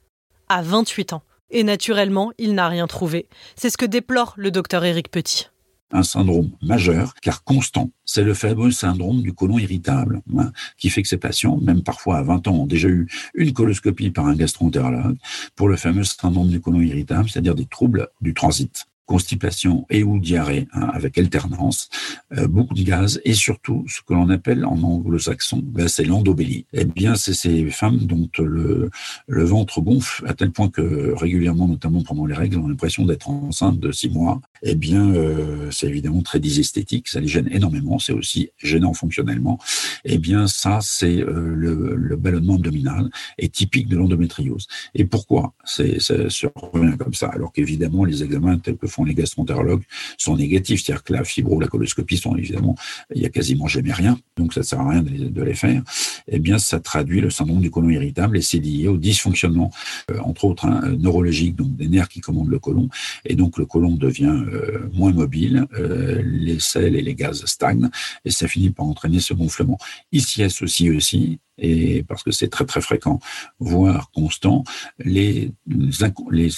À 0.49 0.63
28 0.63 1.13
ans. 1.15 1.23
Et 1.51 1.65
naturellement, 1.65 2.33
il 2.39 2.55
n'a 2.55 2.69
rien 2.69 2.87
trouvé. 2.87 3.29
C'est 3.57 3.71
ce 3.71 3.77
que 3.77 3.87
déplore 3.87 4.35
le 4.37 4.51
docteur 4.51 4.85
Éric 4.85 5.11
Petit 5.11 5.49
un 5.93 6.03
syndrome 6.03 6.51
majeur, 6.63 7.15
car 7.23 7.45
constant. 7.45 7.91
C'est 8.05 8.25
le 8.25 8.35
fameux 8.35 8.71
syndrome 8.71 9.23
du 9.23 9.33
côlon 9.33 9.59
irritable, 9.59 10.23
hein, 10.37 10.53
qui 10.79 10.91
fait 10.91 11.03
que 11.03 11.09
ces 11.09 11.17
patients, 11.17 11.59
même 11.59 11.83
parfois 11.83 12.19
à 12.19 12.23
20 12.23 12.49
ans, 12.49 12.55
ont 12.55 12.67
déjà 12.67 12.89
eu 12.89 13.09
une 13.35 13.53
coloscopie 13.53 14.11
par 14.11 14.27
un 14.27 14.35
gastroentérologue 14.35 15.19
pour 15.55 15.69
le 15.69 15.77
fameux 15.77 16.05
syndrome 16.05 16.49
du 16.49 16.61
côlon 16.61 16.81
irritable, 16.81 17.29
c'est-à-dire 17.29 17.55
des 17.55 17.67
troubles 17.67 18.09
du 18.21 18.35
transit 18.35 18.87
constipation 19.07 19.87
et 19.89 20.03
ou 20.03 20.19
diarrhée 20.19 20.69
hein, 20.73 20.91
avec 20.93 21.17
alternance, 21.17 21.89
euh, 22.37 22.49
beaucoup 22.49 22.75
de 22.75 22.83
gaz 22.83 23.21
et 23.25 23.35
surtout 23.35 23.85
ce 23.89 24.01
que 24.03 24.15
l'on 24.15 24.29
appelle 24.29 24.65
en 24.65 24.83
anglo-saxon, 24.83 25.63
ben, 25.65 25.89
c'est 25.89 26.05
l'endobélie. 26.05 26.67
Eh 26.73 26.85
bien, 26.85 27.15
c'est 27.15 27.35
ces 27.35 27.71
femmes 27.71 27.99
dont 27.99 28.29
le, 28.39 28.91
le 29.27 29.45
ventre 29.45 29.81
gonfle 29.81 30.27
à 30.27 30.35
tel 30.35 30.51
point 30.51 30.69
que 30.69 31.13
régulièrement, 31.15 31.69
notamment 31.69 32.03
pendant 32.03 32.27
les 32.27 32.35
règles, 32.35 32.59
on 32.59 32.67
a 32.67 32.69
l'impression 32.69 33.05
d'être 33.05 33.31
enceinte 33.31 33.79
de 33.79 33.93
six 33.93 34.11
mois. 34.11 34.41
Eh 34.63 34.75
bien, 34.75 35.15
euh, 35.15 35.71
c'est 35.71 35.87
évidemment 35.87 36.23
très 36.23 36.41
dysesthétique, 36.41 37.09
ça 37.09 37.21
les 37.21 37.29
gêne 37.29 37.49
énormément, 37.51 37.99
c'est 37.99 38.13
aussi 38.13 38.51
gênant 38.59 38.93
fonctionnellement. 38.93 39.59
Eh 40.05 40.19
bien, 40.19 40.47
ça, 40.47 40.81
c'est 40.83 41.21
euh, 41.21 41.55
le, 41.55 41.95
le, 41.95 42.17
ballonnement 42.17 42.55
abdominal 42.55 43.11
est 43.39 43.55
typique 43.55 43.89
de 43.89 43.97
l'endométriose. 43.97 44.67
Et 44.95 45.05
pourquoi 45.05 45.55
c'est 45.65 46.01
ça 46.01 46.29
se 46.31 46.47
revient 46.55 46.97
comme 46.99 47.15
ça 47.15 47.29
Alors 47.29 47.53
qu'évidemment, 47.53 48.05
les 48.05 48.23
examens 48.25 48.59
tels 48.59 48.77
que 48.77 48.87
font 48.97 49.05
les 49.05 49.15
gastroentérologues 49.15 49.85
sont 50.17 50.37
négatifs. 50.37 50.83
C'est-à-dire 50.83 51.05
que 51.05 51.13
la 51.13 51.25
fibro, 51.25 51.61
la 51.61 51.69
coloscopie 51.69 52.17
sont 52.17 52.35
évidemment, 52.37 52.75
il 53.15 53.23
y 53.23 53.27
a 53.27 53.29
quasiment 53.29 53.67
jamais 53.67 53.93
rien, 53.93 54.19
donc 54.37 54.55
ça 54.55 54.63
sert 54.63 54.81
à 54.81 54.91
rien 54.91 55.03
de 55.03 55.43
les, 55.43 55.55
faire. 55.55 55.83
Eh 56.29 56.39
bien, 56.39 56.59
ça 56.59 56.81
traduit 56.81 57.21
le 57.21 57.31
syndrome 57.31 57.61
du 57.61 57.71
côlon 57.71 57.91
irritable 57.91 58.37
et 58.39 58.43
c'est 58.43 58.59
lié 58.59 58.89
au 58.89 58.97
dysfonctionnement, 58.97 59.71
euh, 60.11 60.19
entre 60.21 60.45
autres, 60.45 60.67
hein, 60.67 60.81
neurologique, 60.99 61.55
donc 61.57 61.77
des 61.77 61.89
nerfs 61.89 62.09
qui 62.09 62.21
commandent 62.21 62.51
le 62.51 62.59
côlon. 62.59 62.89
Et 63.25 63.35
donc, 63.35 63.59
le 63.59 63.67
côlon 63.67 63.93
devient 63.93 64.45
euh, 64.53 64.89
moins 64.93 65.13
mobile, 65.13 65.67
euh, 65.75 66.23
les 66.25 66.59
sels 66.59 66.97
et 66.97 67.03
les 67.03 67.15
gaz 67.15 67.45
stagnent 67.45 67.91
et 68.25 68.31
ça 68.31 68.49
finit 68.49 68.71
par 68.71 68.87
entraîner 68.87 69.21
ce 69.21 69.35
gonflement. 69.35 69.79
Ici, 70.13 70.43
associé 70.43 70.91
aussi, 70.91 71.39
et 71.59 72.03
parce 72.03 72.23
que 72.23 72.31
c'est 72.31 72.49
très 72.49 72.67
très 72.67 72.81
fréquent, 72.81 73.19
voire 73.59 74.11
constant, 74.11 74.65
les 74.99 75.53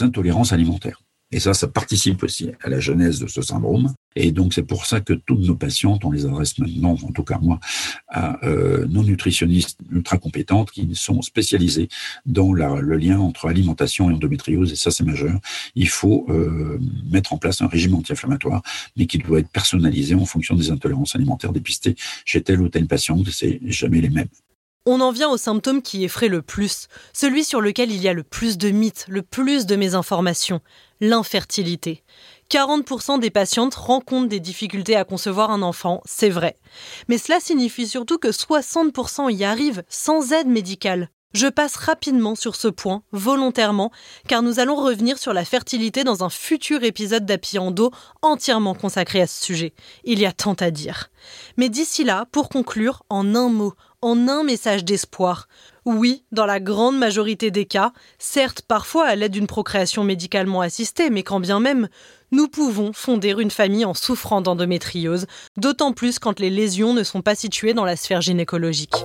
intolérances 0.03 0.53
alimentaires. 0.53 1.01
Et 1.31 1.41
ça, 1.41 1.53
ça 1.53 1.69
participe 1.69 2.23
aussi 2.23 2.51
à 2.63 2.71
la 2.71 2.81
genèse 2.81 3.21
de 3.21 3.27
ce 3.27 3.43
syndrome. 3.43 3.93
Et 4.17 4.33
donc, 4.33 4.55
c'est 4.55 4.63
pour 4.63 4.87
ça 4.87 5.01
que 5.01 5.13
toutes 5.13 5.41
nos 5.41 5.55
patientes, 5.55 6.05
on 6.05 6.11
les 6.11 6.25
adresse 6.25 6.59
maintenant, 6.59 6.93
en 7.03 7.13
tout 7.13 7.23
cas 7.23 7.39
moi, 7.41 7.61
à 8.09 8.43
euh, 8.47 8.87
nos 8.87 9.03
nutritionnistes 9.03 9.79
ultra 9.91 10.17
compétentes 10.17 10.71
qui 10.71 10.89
sont 10.95 11.21
spécialisées 11.21 11.89
dans 12.25 12.53
le 12.53 12.97
lien 12.97 13.21
entre 13.21 13.49
alimentation 13.49 14.11
et 14.11 14.15
endométriose. 14.15 14.73
Et 14.73 14.77
ça, 14.77 14.91
c'est 14.91 15.05
majeur. 15.05 15.39
Il 15.75 15.89
faut 15.89 16.25
euh, 16.31 16.79
mettre 17.11 17.35
en 17.35 17.37
place 17.37 17.61
un 17.61 17.69
régime 17.69 17.95
anti-inflammatoire, 17.95 18.63
mais 18.97 19.07
qui 19.07 19.19
doit 19.19 19.41
être 19.41 19.51
personnalisé 19.51 20.15
en 20.15 20.25
fonction 20.25 20.57
des 20.57 20.71
intolérances 20.71 21.15
alimentaires 21.15 21.53
dépistées 21.53 21.95
chez 22.25 22.43
telle 22.43 22.63
ou 22.63 22.71
telle 22.71 22.87
patiente. 22.87 23.29
C'est 23.31 23.61
jamais 23.67 24.01
les 24.01 24.11
mêmes. 24.11 24.29
On 24.91 25.03
en 25.03 25.13
vient 25.13 25.29
au 25.29 25.37
symptôme 25.37 25.83
qui 25.83 26.05
effraie 26.05 26.29
le 26.29 26.41
plus, 26.41 26.89
celui 27.13 27.45
sur 27.45 27.61
lequel 27.61 27.93
il 27.93 28.01
y 28.01 28.09
a 28.09 28.15
le 28.15 28.23
plus 28.23 28.57
de 28.57 28.71
mythes, 28.71 29.05
le 29.07 29.21
plus 29.21 29.67
de 29.67 29.77
mésinformations, 29.77 30.63
l'infertilité. 31.01 32.03
40% 32.51 33.21
des 33.21 33.31
patientes 33.31 33.75
rencontrent 33.75 34.29
des 34.29 34.41
difficultés 34.41 34.97
à 34.97 35.05
concevoir 35.05 35.51
un 35.51 35.63
enfant, 35.63 36.01
c'est 36.05 36.31
vrai. 36.31 36.57
Mais 37.09 37.19
cela 37.19 37.41
signifie 37.41 37.87
surtout 37.87 38.19
que 38.19 38.29
60% 38.29 39.31
y 39.33 39.45
arrivent 39.45 39.85
sans 39.89 40.33
aide 40.33 40.49
médicale. 40.49 41.11
Je 41.35 41.47
passe 41.47 41.77
rapidement 41.77 42.35
sur 42.35 42.57
ce 42.57 42.69
point, 42.69 43.03
volontairement, 43.13 43.93
car 44.29 44.41
nous 44.41 44.61
allons 44.61 44.77
revenir 44.77 45.19
sur 45.19 45.35
la 45.35 45.45
fertilité 45.45 46.03
dans 46.03 46.25
un 46.25 46.31
futur 46.31 46.83
épisode 46.85 47.27
dos 47.27 47.91
entièrement 48.23 48.73
consacré 48.73 49.21
à 49.21 49.27
ce 49.27 49.45
sujet. 49.45 49.75
Il 50.05 50.21
y 50.21 50.27
a 50.27 50.33
tant 50.33 50.55
à 50.55 50.71
dire. 50.71 51.11
Mais 51.59 51.69
d'ici 51.69 52.03
là, 52.03 52.25
pour 52.33 52.49
conclure, 52.49 53.03
en 53.11 53.35
un 53.35 53.51
mot, 53.51 53.75
en 54.03 54.29
un 54.29 54.45
message 54.45 54.85
d'espoir. 54.85 55.49
Oui, 55.85 56.25
dans 56.33 56.47
la 56.47 56.61
grande 56.61 56.99
majorité 56.99 57.51
des 57.51 57.65
cas, 57.65 57.93
certes 58.19 58.63
parfois 58.63 59.07
à 59.07 59.15
l'aide 59.17 59.33
d'une 59.33 59.47
procréation 59.47 60.05
médicalement 60.05 60.61
assistée, 60.61 61.11
mais 61.11 61.23
quand 61.23 61.41
bien 61.41 61.61
même, 61.61 61.89
nous 62.31 62.49
pouvons 62.49 62.93
fonder 62.93 63.35
une 63.39 63.51
famille 63.51 63.85
en 63.85 63.95
souffrant 63.95 64.41
d'endométriose, 64.41 65.27
d'autant 65.57 65.93
plus 65.93 66.19
quand 66.19 66.41
les 66.41 66.51
lésions 66.51 66.95
ne 66.95 67.03
sont 67.03 67.23
pas 67.23 67.35
situées 67.35 67.75
dans 67.75 67.85
la 67.85 67.97
sphère 67.97 68.21
gynécologique. 68.21 69.05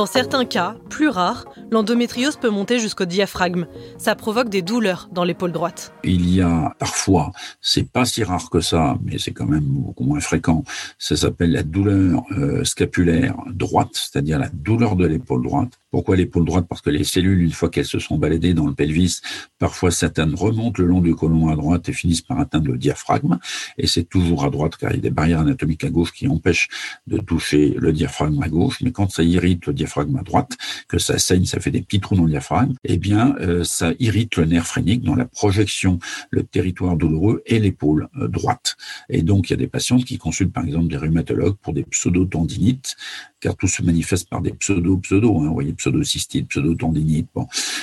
Dans 0.00 0.06
certains 0.06 0.46
cas, 0.46 0.76
plus 0.88 1.10
rares, 1.10 1.44
l'endométriose 1.70 2.36
peut 2.36 2.48
monter 2.48 2.78
jusqu'au 2.78 3.04
diaphragme. 3.04 3.66
Ça 3.98 4.14
provoque 4.14 4.48
des 4.48 4.62
douleurs 4.62 5.10
dans 5.12 5.24
l'épaule 5.24 5.52
droite. 5.52 5.92
Il 6.04 6.34
y 6.34 6.40
a 6.40 6.74
parfois, 6.78 7.32
c'est 7.60 7.86
pas 7.86 8.06
si 8.06 8.24
rare 8.24 8.48
que 8.48 8.62
ça, 8.62 8.96
mais 9.04 9.18
c'est 9.18 9.32
quand 9.32 9.44
même 9.44 9.66
beaucoup 9.66 10.04
moins 10.04 10.20
fréquent, 10.20 10.64
ça 10.98 11.16
s'appelle 11.16 11.52
la 11.52 11.62
douleur 11.62 12.22
euh, 12.30 12.64
scapulaire 12.64 13.36
droite, 13.50 13.90
c'est-à-dire 13.92 14.38
la 14.38 14.48
douleur 14.48 14.96
de 14.96 15.04
l'épaule 15.04 15.42
droite. 15.42 15.78
Pourquoi 15.90 16.16
l'épaule 16.16 16.44
droite 16.44 16.66
Parce 16.68 16.80
que 16.80 16.90
les 16.90 17.04
cellules, 17.04 17.42
une 17.42 17.50
fois 17.50 17.68
qu'elles 17.68 17.84
se 17.84 17.98
sont 17.98 18.16
baladées 18.16 18.54
dans 18.54 18.66
le 18.66 18.74
pelvis, 18.74 19.20
parfois 19.58 19.90
certaines 19.90 20.34
remontent 20.34 20.80
le 20.80 20.88
long 20.88 21.00
du 21.00 21.14
côlon 21.14 21.48
à 21.48 21.56
droite 21.56 21.88
et 21.88 21.92
finissent 21.92 22.22
par 22.22 22.38
atteindre 22.38 22.68
le 22.68 22.78
diaphragme. 22.78 23.38
Et 23.76 23.86
c'est 23.86 24.04
toujours 24.04 24.44
à 24.44 24.50
droite 24.50 24.76
car 24.76 24.92
il 24.92 24.96
y 24.96 24.98
a 24.98 25.02
des 25.02 25.10
barrières 25.10 25.40
anatomiques 25.40 25.84
à 25.84 25.90
gauche 25.90 26.12
qui 26.12 26.28
empêchent 26.28 26.68
de 27.06 27.18
toucher 27.18 27.74
le 27.76 27.92
diaphragme 27.92 28.40
à 28.42 28.48
gauche. 28.48 28.78
Mais 28.82 28.92
quand 28.92 29.10
ça 29.10 29.24
irrite 29.24 29.66
le 29.66 29.72
diaphragme 29.72 30.16
à 30.16 30.22
droite, 30.22 30.56
que 30.88 30.98
ça 30.98 31.18
saigne, 31.18 31.44
ça 31.44 31.58
fait 31.58 31.72
des 31.72 31.82
petits 31.82 32.00
trous 32.00 32.14
dans 32.14 32.24
le 32.24 32.30
diaphragme, 32.30 32.74
eh 32.84 32.96
bien, 32.96 33.34
euh, 33.40 33.64
ça 33.64 33.92
irrite 33.98 34.36
le 34.36 34.44
nerf 34.44 34.66
phrénique 34.66 35.02
dans 35.02 35.16
la 35.16 35.24
projection, 35.24 35.98
le 36.30 36.44
territoire 36.44 36.96
douloureux 36.96 37.42
et 37.46 37.58
l'épaule 37.58 38.08
euh, 38.16 38.28
droite. 38.28 38.76
Et 39.08 39.22
donc, 39.22 39.50
il 39.50 39.52
y 39.52 39.54
a 39.54 39.58
des 39.58 39.66
patientes 39.66 40.04
qui 40.04 40.18
consultent 40.18 40.52
par 40.52 40.64
exemple 40.64 40.88
des 40.88 40.96
rhumatologues 40.96 41.56
pour 41.56 41.72
des 41.72 41.82
pseudo-tendinites 41.82 42.96
car 43.40 43.56
tout 43.56 43.68
se 43.68 43.82
manifeste 43.82 44.28
par 44.28 44.42
des 44.42 44.52
pseudo-pseudo, 44.52 45.38
hein, 45.38 45.48
vous 45.48 45.54
voyez, 45.54 45.72
pseudo-cystite, 45.72 46.48
pseudo-tendinite. 46.48 47.28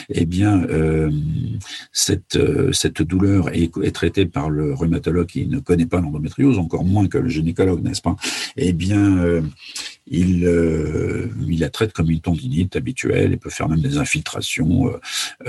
Eh 0.10 0.26
bien, 0.26 0.64
euh, 0.64 1.12
cette, 1.92 2.36
euh, 2.36 2.72
cette 2.72 3.02
douleur 3.02 3.50
est, 3.54 3.92
traitée 3.92 4.26
par 4.26 4.50
le 4.50 4.74
rhumatologue 4.74 5.28
qui 5.28 5.48
ne 5.48 5.60
connaît 5.60 5.86
pas 5.86 6.00
l'endométriose, 6.00 6.58
encore 6.60 6.84
moins 6.84 7.08
que 7.08 7.18
le 7.18 7.30
gynécologue, 7.30 7.84
n'est-ce 7.84 8.02
pas? 8.02 8.16
Eh 8.56 8.74
bien, 8.74 9.18
euh, 9.18 9.42
il, 10.06 10.46
la 11.60 11.70
traite 11.70 11.92
comme 11.92 12.10
une 12.10 12.22
tendinite 12.22 12.76
habituelle 12.76 13.34
et 13.34 13.38
peut 13.38 13.50
faire 13.50 13.68
même 13.68 13.82
des 13.82 13.98
infiltrations 13.98 14.92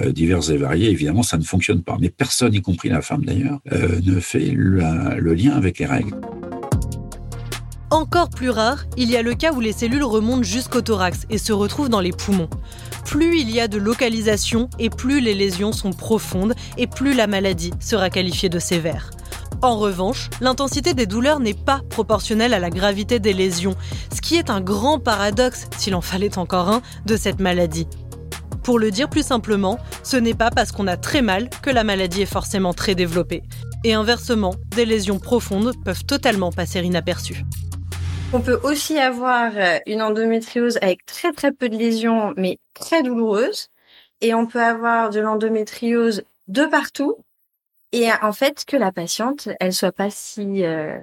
diverses 0.09 0.49
et 0.49 0.57
variées. 0.57 0.91
Évidemment, 0.91 1.23
ça 1.23 1.37
ne 1.37 1.45
fonctionne 1.45 1.83
pas. 1.83 1.97
Mais 2.01 2.09
personne, 2.09 2.55
y 2.55 2.63
compris 2.63 2.89
la 2.89 3.03
femme 3.03 3.25
d'ailleurs, 3.25 3.61
ne 3.71 4.19
fait 4.19 4.51
le 4.51 5.35
lien 5.35 5.53
avec 5.53 5.79
les 5.79 5.87
règles. 5.87 6.17
Encore 7.91 8.29
plus 8.29 8.51
rare, 8.51 8.85
il 8.99 9.11
y 9.11 9.17
a 9.17 9.23
le 9.23 9.35
cas 9.35 9.53
où 9.53 9.61
les 9.61 9.73
cellules 9.73 10.05
remontent 10.05 10.43
jusqu'au 10.43 10.83
thorax 10.83 11.27
et 11.31 11.39
se 11.39 11.55
retrouvent 11.55 11.89
dans 11.89 12.01
les 12.01 12.13
poumons. 12.13 12.51
Plus 13.07 13.41
il 13.41 13.51
y 13.51 13.61
a 13.61 13.69
de 13.69 13.79
localisation 13.79 14.69
et 14.79 14.91
plus 14.91 15.21
les 15.21 15.35
lésions 15.35 15.73
sont 15.73 15.93
profondes 15.93 16.55
et 16.77 16.87
plus 16.87 17.15
la 17.15 17.27
maladie 17.27 17.73
sera 17.81 18.11
qualifiée 18.11 18.51
de 18.51 18.59
sévère. 18.59 19.11
En 19.63 19.79
revanche, 19.79 20.29
l'intensité 20.43 20.93
des 20.93 21.07
douleurs 21.07 21.41
n'est 21.41 21.55
pas 21.55 21.81
proportionnelle 21.89 22.53
à 22.53 22.59
la 22.59 22.69
gravité 22.69 23.21
des 23.21 23.33
lésions, 23.33 23.75
ce 24.15 24.21
qui 24.21 24.37
est 24.37 24.51
un 24.51 24.61
grand 24.61 24.99
paradoxe, 24.99 25.67
s'il 25.79 25.95
en 25.95 26.03
fallait 26.03 26.37
encore 26.37 26.69
un, 26.69 26.83
de 27.07 27.17
cette 27.17 27.41
maladie. 27.41 27.89
Pour 28.63 28.79
le 28.79 28.91
dire 28.91 29.09
plus 29.09 29.25
simplement, 29.25 29.79
ce 30.03 30.19
n'est 30.19 30.35
pas 30.35 30.51
parce 30.51 30.73
qu'on 30.73 30.87
a 30.87 30.99
très 30.99 31.23
mal 31.23 31.49
que 31.63 31.71
la 31.71 31.85
maladie 31.85 32.21
est 32.21 32.27
forcément 32.27 32.75
très 32.75 32.95
développée. 32.95 33.43
Et 33.83 33.95
inversement, 33.95 34.55
des 34.77 34.85
lésions 34.85 35.19
profondes 35.19 35.73
peuvent 35.85 36.05
totalement 36.05 36.53
passer 36.53 36.81
inaperçues. 36.81 37.45
On 38.31 38.43
peut 38.43 38.61
aussi 38.63 38.99
avoir 38.99 39.53
euh, 39.57 39.79
une 39.87 40.03
endométriose 40.03 40.79
avec 40.83 41.07
très 41.07 41.33
très 41.33 41.51
peu 41.51 41.71
de 41.71 41.77
lésions, 41.77 42.35
mais 42.37 42.59
très 42.75 43.03
douloureuse. 43.03 43.69
Et 44.21 44.35
on 44.35 44.47
peut 44.47 44.63
avoir 44.63 45.09
de 45.09 45.21
l'endométriose 45.21 46.25
de 46.47 46.67
partout. 46.67 47.17
Et 47.93 48.11
en 48.21 48.33
fait, 48.33 48.67
que 48.67 48.77
la 48.77 48.93
patiente, 48.93 49.49
elle 49.61 49.73
soit 49.73 49.93
pas 49.93 50.11
si 50.11 50.63
euh, 50.65 50.99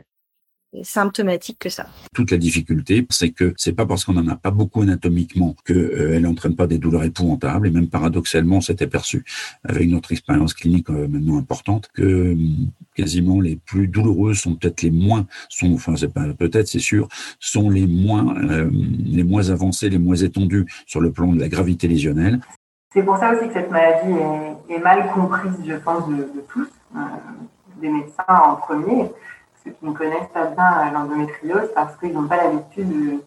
symptomatique 0.84 1.58
que 1.60 1.70
ça. 1.70 1.88
Toute 2.14 2.32
la 2.32 2.38
difficulté, 2.38 3.06
c'est 3.10 3.30
que 3.30 3.54
c'est 3.58 3.74
pas 3.74 3.86
parce 3.86 4.06
qu'on 4.06 4.14
n'en 4.14 4.28
a 4.28 4.36
pas 4.36 4.52
beaucoup 4.52 4.82
anatomiquement 4.82 5.56
qu'elle 5.66 5.78
euh, 5.78 6.20
n'entraîne 6.20 6.56
pas 6.56 6.68
des 6.68 6.78
douleurs 6.78 7.04
épouvantables. 7.04 7.68
Et 7.68 7.72
même 7.72 7.88
paradoxalement, 7.88 8.62
s'était 8.62 8.88
perçu 8.88 9.24
avec 9.64 9.90
notre 9.90 10.12
expérience 10.12 10.54
clinique 10.54 10.90
euh, 10.90 11.08
maintenant 11.08 11.38
importante 11.38 11.90
que 11.94 12.04
euh, 12.04 12.36
quasiment 12.96 13.42
les 13.42 13.56
plus 13.56 13.88
douloureuses 13.88 14.40
sont 14.40 14.56
peut-être 14.56 14.82
les 14.82 14.92
moins, 14.92 15.26
sont, 15.50 15.74
enfin 15.74 15.96
c'est 15.96 16.14
pas 16.14 16.26
peut-être, 16.34 16.68
c'est 16.68 16.80
sûr, 16.80 17.08
sont 17.40 17.70
les 17.70 17.88
moins, 17.88 18.36
les 19.06 19.24
moins 19.24 19.50
avancées, 19.50 19.90
les 19.90 19.98
moins 19.98 20.16
étendues 20.16 20.66
sur 20.86 21.02
le 21.02 21.12
plan 21.12 21.34
de 21.34 21.40
la 21.40 21.50
gravité 21.50 21.88
lésionnelle. 21.88 22.40
C'est 22.94 23.04
pour 23.04 23.18
ça 23.18 23.34
aussi 23.34 23.48
que 23.48 23.54
cette 23.54 23.72
maladie 23.72 24.14
est, 24.70 24.80
mal 24.80 25.12
comprise, 25.14 25.54
je 25.68 25.76
pense, 25.76 26.08
de, 26.08 26.16
de 26.16 26.44
tous, 26.48 26.68
des 27.82 27.90
médecins 27.90 28.24
en 28.28 28.56
premier 28.56 29.12
qui 29.72 29.86
ne 29.86 29.92
connaissent 29.92 30.30
pas 30.34 30.46
bien 30.46 30.92
l'endométriose 30.94 31.70
parce 31.74 31.96
qu'ils 31.98 32.14
n'ont 32.14 32.28
pas 32.28 32.38
l'habitude 32.38 33.22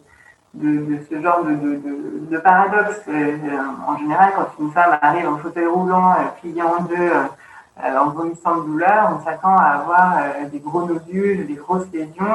de, 0.53 0.99
ce 1.09 1.21
genre 1.21 1.43
de, 1.43 2.37
paradoxe. 2.37 3.01
Euh, 3.07 3.37
en 3.87 3.97
général, 3.97 4.31
quand 4.35 4.63
une 4.63 4.71
femme 4.71 4.97
arrive 5.01 5.27
en 5.27 5.37
fauteuil 5.37 5.67
roulant, 5.67 6.11
euh, 6.11 6.39
pliée 6.39 6.61
en 6.61 6.83
deux, 6.83 6.95
euh, 6.95 7.97
en 7.97 8.09
vomissant 8.09 8.57
de 8.57 8.65
douleur, 8.65 9.17
on 9.19 9.23
s'attend 9.23 9.55
à 9.55 9.79
avoir 9.81 10.17
des 10.51 10.59
gros 10.59 10.85
nodules, 10.85 11.47
des 11.47 11.55
grosses 11.55 11.87
lésions 11.93 12.25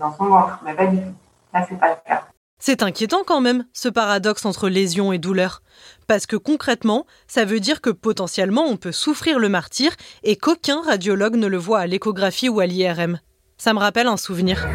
dans 0.00 0.12
son 0.16 0.24
ventre. 0.26 0.58
Mais 0.64 0.74
pas 0.74 0.86
du 0.86 0.98
tout. 0.98 1.14
Là, 1.52 1.66
c'est 1.68 1.78
pas 1.78 1.88
le 1.88 1.96
cas. 2.06 2.22
C'est 2.62 2.82
inquiétant 2.82 3.22
quand 3.26 3.40
même, 3.40 3.64
ce 3.72 3.88
paradoxe 3.88 4.44
entre 4.44 4.68
lésion 4.68 5.12
et 5.12 5.18
douleur. 5.18 5.62
Parce 6.06 6.26
que 6.26 6.36
concrètement, 6.36 7.06
ça 7.26 7.44
veut 7.44 7.60
dire 7.60 7.80
que 7.80 7.90
potentiellement 7.90 8.64
on 8.66 8.76
peut 8.76 8.92
souffrir 8.92 9.38
le 9.38 9.48
martyr 9.48 9.92
et 10.22 10.36
qu'aucun 10.36 10.82
radiologue 10.82 11.36
ne 11.36 11.46
le 11.46 11.56
voit 11.56 11.80
à 11.80 11.86
l'échographie 11.86 12.50
ou 12.50 12.60
à 12.60 12.66
l'IRM. 12.66 13.18
Ça 13.60 13.74
me 13.74 13.78
rappelle 13.78 14.06
un 14.06 14.16
souvenir. 14.16 14.66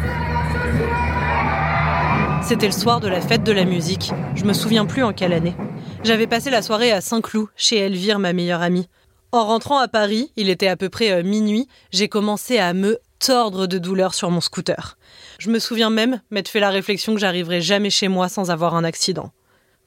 C'était 2.40 2.66
le 2.66 2.72
soir 2.72 3.00
de 3.00 3.08
la 3.08 3.20
fête 3.20 3.42
de 3.42 3.50
la 3.50 3.64
musique. 3.64 4.12
Je 4.36 4.44
me 4.44 4.52
souviens 4.52 4.86
plus 4.86 5.02
en 5.02 5.12
quelle 5.12 5.32
année. 5.32 5.56
J'avais 6.04 6.28
passé 6.28 6.50
la 6.50 6.62
soirée 6.62 6.92
à 6.92 7.00
Saint-Cloud, 7.00 7.48
chez 7.56 7.78
Elvire, 7.78 8.20
ma 8.20 8.32
meilleure 8.32 8.62
amie. 8.62 8.88
En 9.32 9.44
rentrant 9.44 9.78
à 9.78 9.88
Paris, 9.88 10.30
il 10.36 10.48
était 10.48 10.68
à 10.68 10.76
peu 10.76 10.88
près 10.88 11.10
euh, 11.10 11.24
minuit, 11.24 11.66
j'ai 11.90 12.06
commencé 12.06 12.58
à 12.58 12.74
me 12.74 13.00
tordre 13.18 13.66
de 13.66 13.78
douleur 13.78 14.14
sur 14.14 14.30
mon 14.30 14.40
scooter. 14.40 14.96
Je 15.40 15.50
me 15.50 15.58
souviens 15.58 15.90
même 15.90 16.20
m'être 16.30 16.48
fait 16.48 16.60
la 16.60 16.70
réflexion 16.70 17.14
que 17.14 17.20
j'arriverais 17.20 17.62
jamais 17.62 17.90
chez 17.90 18.06
moi 18.06 18.28
sans 18.28 18.52
avoir 18.52 18.76
un 18.76 18.84
accident. 18.84 19.32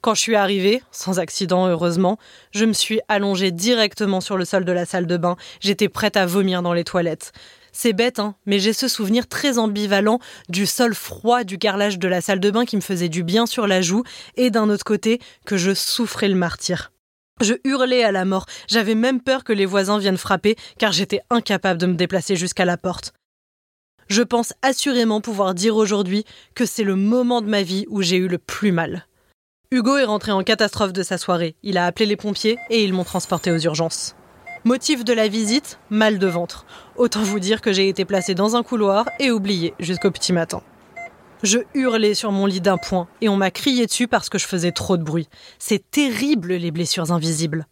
Quand 0.01 0.13
je 0.13 0.19
suis 0.19 0.35
arrivée, 0.35 0.83
sans 0.91 1.19
accident 1.19 1.67
heureusement, 1.67 2.17
je 2.51 2.65
me 2.65 2.73
suis 2.73 2.99
allongée 3.07 3.51
directement 3.51 4.19
sur 4.19 4.35
le 4.35 4.43
sol 4.43 4.65
de 4.65 4.71
la 4.73 4.85
salle 4.85 5.07
de 5.07 5.15
bain. 5.15 5.37
J'étais 5.61 5.87
prête 5.87 6.17
à 6.17 6.25
vomir 6.25 6.61
dans 6.61 6.73
les 6.73 6.83
toilettes. 6.83 7.31
C'est 7.81 7.93
bête, 7.93 8.19
hein, 8.19 8.35
mais 8.45 8.59
j'ai 8.59 8.73
ce 8.73 8.89
souvenir 8.89 9.25
très 9.25 9.57
ambivalent 9.57 10.19
du 10.49 10.65
sol 10.65 10.93
froid 10.93 11.45
du 11.45 11.57
carrelage 11.57 11.97
de 11.97 12.09
la 12.09 12.19
salle 12.19 12.41
de 12.41 12.51
bain 12.51 12.65
qui 12.65 12.75
me 12.75 12.81
faisait 12.81 13.07
du 13.07 13.23
bien 13.23 13.45
sur 13.45 13.67
la 13.67 13.81
joue, 13.81 14.03
et 14.35 14.49
d'un 14.49 14.69
autre 14.69 14.83
côté, 14.83 15.21
que 15.45 15.55
je 15.55 15.73
souffrais 15.73 16.27
le 16.27 16.35
martyr. 16.35 16.91
Je 17.39 17.53
hurlais 17.63 18.03
à 18.03 18.11
la 18.11 18.25
mort, 18.25 18.47
j'avais 18.67 18.95
même 18.95 19.21
peur 19.21 19.45
que 19.45 19.53
les 19.53 19.65
voisins 19.65 19.97
viennent 19.97 20.17
frapper, 20.17 20.57
car 20.77 20.91
j'étais 20.91 21.21
incapable 21.29 21.79
de 21.79 21.85
me 21.85 21.93
déplacer 21.93 22.35
jusqu'à 22.35 22.65
la 22.65 22.75
porte. 22.75 23.13
Je 24.09 24.23
pense 24.23 24.51
assurément 24.61 25.21
pouvoir 25.21 25.53
dire 25.53 25.77
aujourd'hui 25.77 26.25
que 26.55 26.65
c'est 26.65 26.83
le 26.83 26.97
moment 26.97 27.41
de 27.41 27.47
ma 27.47 27.63
vie 27.63 27.85
où 27.87 28.01
j'ai 28.01 28.17
eu 28.17 28.27
le 28.27 28.39
plus 28.39 28.73
mal. 28.73 29.07
Hugo 29.71 29.95
est 29.95 30.03
rentré 30.03 30.33
en 30.33 30.43
catastrophe 30.43 30.91
de 30.91 31.01
sa 31.01 31.17
soirée. 31.17 31.55
Il 31.63 31.77
a 31.77 31.85
appelé 31.85 32.07
les 32.07 32.17
pompiers 32.17 32.57
et 32.69 32.83
ils 32.83 32.91
m'ont 32.91 33.05
transporté 33.05 33.51
aux 33.51 33.59
urgences. 33.59 34.17
Motif 34.65 35.05
de 35.05 35.13
la 35.13 35.29
visite, 35.29 35.79
mal 35.89 36.19
de 36.19 36.27
ventre. 36.27 36.65
Autant 36.97 37.23
vous 37.23 37.39
dire 37.39 37.61
que 37.61 37.71
j'ai 37.71 37.87
été 37.87 38.03
placée 38.03 38.35
dans 38.35 38.57
un 38.57 38.63
couloir 38.63 39.05
et 39.17 39.31
oubliée 39.31 39.73
jusqu'au 39.79 40.11
petit 40.11 40.33
matin. 40.33 40.61
Je 41.43 41.59
hurlais 41.73 42.13
sur 42.13 42.33
mon 42.33 42.45
lit 42.45 42.59
d'un 42.59 42.77
point 42.77 43.07
et 43.21 43.29
on 43.29 43.37
m'a 43.37 43.51
crié 43.51 43.85
dessus 43.85 44.09
parce 44.09 44.27
que 44.27 44.37
je 44.37 44.45
faisais 44.45 44.73
trop 44.73 44.97
de 44.97 45.03
bruit. 45.03 45.29
C'est 45.59 45.89
terrible 45.89 46.53
les 46.55 46.71
blessures 46.71 47.13
invisibles. 47.13 47.67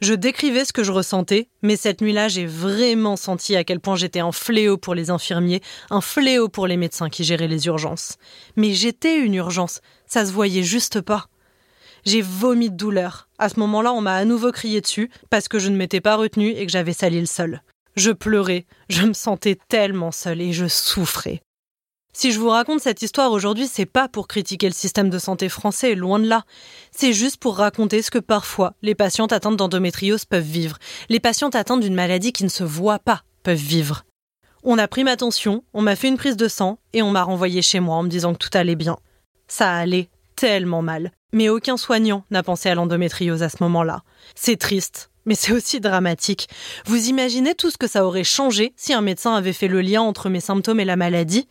Je 0.00 0.14
décrivais 0.14 0.64
ce 0.64 0.72
que 0.72 0.82
je 0.82 0.92
ressentais, 0.92 1.48
mais 1.60 1.76
cette 1.76 2.00
nuit-là, 2.00 2.28
j'ai 2.28 2.46
vraiment 2.46 3.16
senti 3.16 3.54
à 3.54 3.62
quel 3.62 3.78
point 3.78 3.96
j'étais 3.96 4.20
un 4.20 4.32
fléau 4.32 4.78
pour 4.78 4.94
les 4.94 5.10
infirmiers, 5.10 5.60
un 5.90 6.00
fléau 6.00 6.48
pour 6.48 6.66
les 6.66 6.78
médecins 6.78 7.10
qui 7.10 7.22
géraient 7.22 7.48
les 7.48 7.66
urgences. 7.66 8.16
Mais 8.56 8.72
j'étais 8.72 9.18
une 9.18 9.34
urgence, 9.34 9.82
ça 10.06 10.24
se 10.24 10.32
voyait 10.32 10.62
juste 10.62 11.02
pas. 11.02 11.26
J'ai 12.04 12.22
vomi 12.22 12.70
de 12.70 12.76
douleur. 12.76 13.28
À 13.38 13.48
ce 13.48 13.58
moment-là, 13.60 13.92
on 13.92 14.00
m'a 14.00 14.14
à 14.14 14.24
nouveau 14.24 14.52
crié 14.52 14.80
dessus 14.80 15.10
parce 15.30 15.48
que 15.48 15.58
je 15.58 15.68
ne 15.68 15.76
m'étais 15.76 16.00
pas 16.00 16.16
retenue 16.16 16.50
et 16.50 16.66
que 16.66 16.72
j'avais 16.72 16.92
sali 16.92 17.20
le 17.20 17.26
sol. 17.26 17.62
Je 17.96 18.10
pleurais, 18.10 18.66
je 18.88 19.02
me 19.02 19.12
sentais 19.12 19.58
tellement 19.68 20.12
seule 20.12 20.40
et 20.40 20.52
je 20.52 20.66
souffrais. 20.66 21.42
Si 22.12 22.32
je 22.32 22.40
vous 22.40 22.48
raconte 22.48 22.80
cette 22.80 23.02
histoire 23.02 23.30
aujourd'hui, 23.30 23.68
c'est 23.68 23.86
pas 23.86 24.08
pour 24.08 24.26
critiquer 24.26 24.66
le 24.66 24.74
système 24.74 25.10
de 25.10 25.18
santé 25.18 25.48
français, 25.48 25.94
loin 25.94 26.18
de 26.18 26.26
là. 26.26 26.44
C'est 26.90 27.12
juste 27.12 27.36
pour 27.36 27.56
raconter 27.56 28.02
ce 28.02 28.10
que 28.10 28.18
parfois 28.18 28.74
les 28.82 28.96
patientes 28.96 29.32
atteintes 29.32 29.56
d'endométriose 29.56 30.24
peuvent 30.24 30.42
vivre. 30.42 30.78
Les 31.08 31.20
patientes 31.20 31.54
atteintes 31.54 31.80
d'une 31.80 31.94
maladie 31.94 32.32
qui 32.32 32.44
ne 32.44 32.48
se 32.48 32.64
voit 32.64 32.98
pas 32.98 33.22
peuvent 33.42 33.56
vivre. 33.56 34.04
On 34.62 34.76
a 34.76 34.88
pris 34.88 35.04
ma 35.04 35.16
tension, 35.16 35.64
on 35.72 35.82
m'a 35.82 35.96
fait 35.96 36.08
une 36.08 36.18
prise 36.18 36.36
de 36.36 36.48
sang 36.48 36.78
et 36.92 37.00
on 37.00 37.10
m'a 37.10 37.22
renvoyé 37.22 37.62
chez 37.62 37.80
moi 37.80 37.96
en 37.96 38.02
me 38.02 38.08
disant 38.08 38.34
que 38.34 38.38
tout 38.38 38.58
allait 38.58 38.76
bien. 38.76 38.98
Ça 39.46 39.72
allait 39.72 40.10
tellement 40.40 40.80
mal. 40.80 41.12
Mais 41.34 41.50
aucun 41.50 41.76
soignant 41.76 42.24
n'a 42.30 42.42
pensé 42.42 42.70
à 42.70 42.74
l'endométriose 42.74 43.42
à 43.42 43.50
ce 43.50 43.58
moment-là. 43.60 44.02
C'est 44.34 44.56
triste, 44.56 45.10
mais 45.26 45.34
c'est 45.34 45.52
aussi 45.52 45.80
dramatique. 45.80 46.48
Vous 46.86 47.08
imaginez 47.08 47.54
tout 47.54 47.70
ce 47.70 47.76
que 47.76 47.86
ça 47.86 48.06
aurait 48.06 48.24
changé 48.24 48.72
si 48.74 48.94
un 48.94 49.02
médecin 49.02 49.34
avait 49.34 49.52
fait 49.52 49.68
le 49.68 49.82
lien 49.82 50.00
entre 50.00 50.30
mes 50.30 50.40
symptômes 50.40 50.80
et 50.80 50.86
la 50.86 50.96
maladie? 50.96 51.46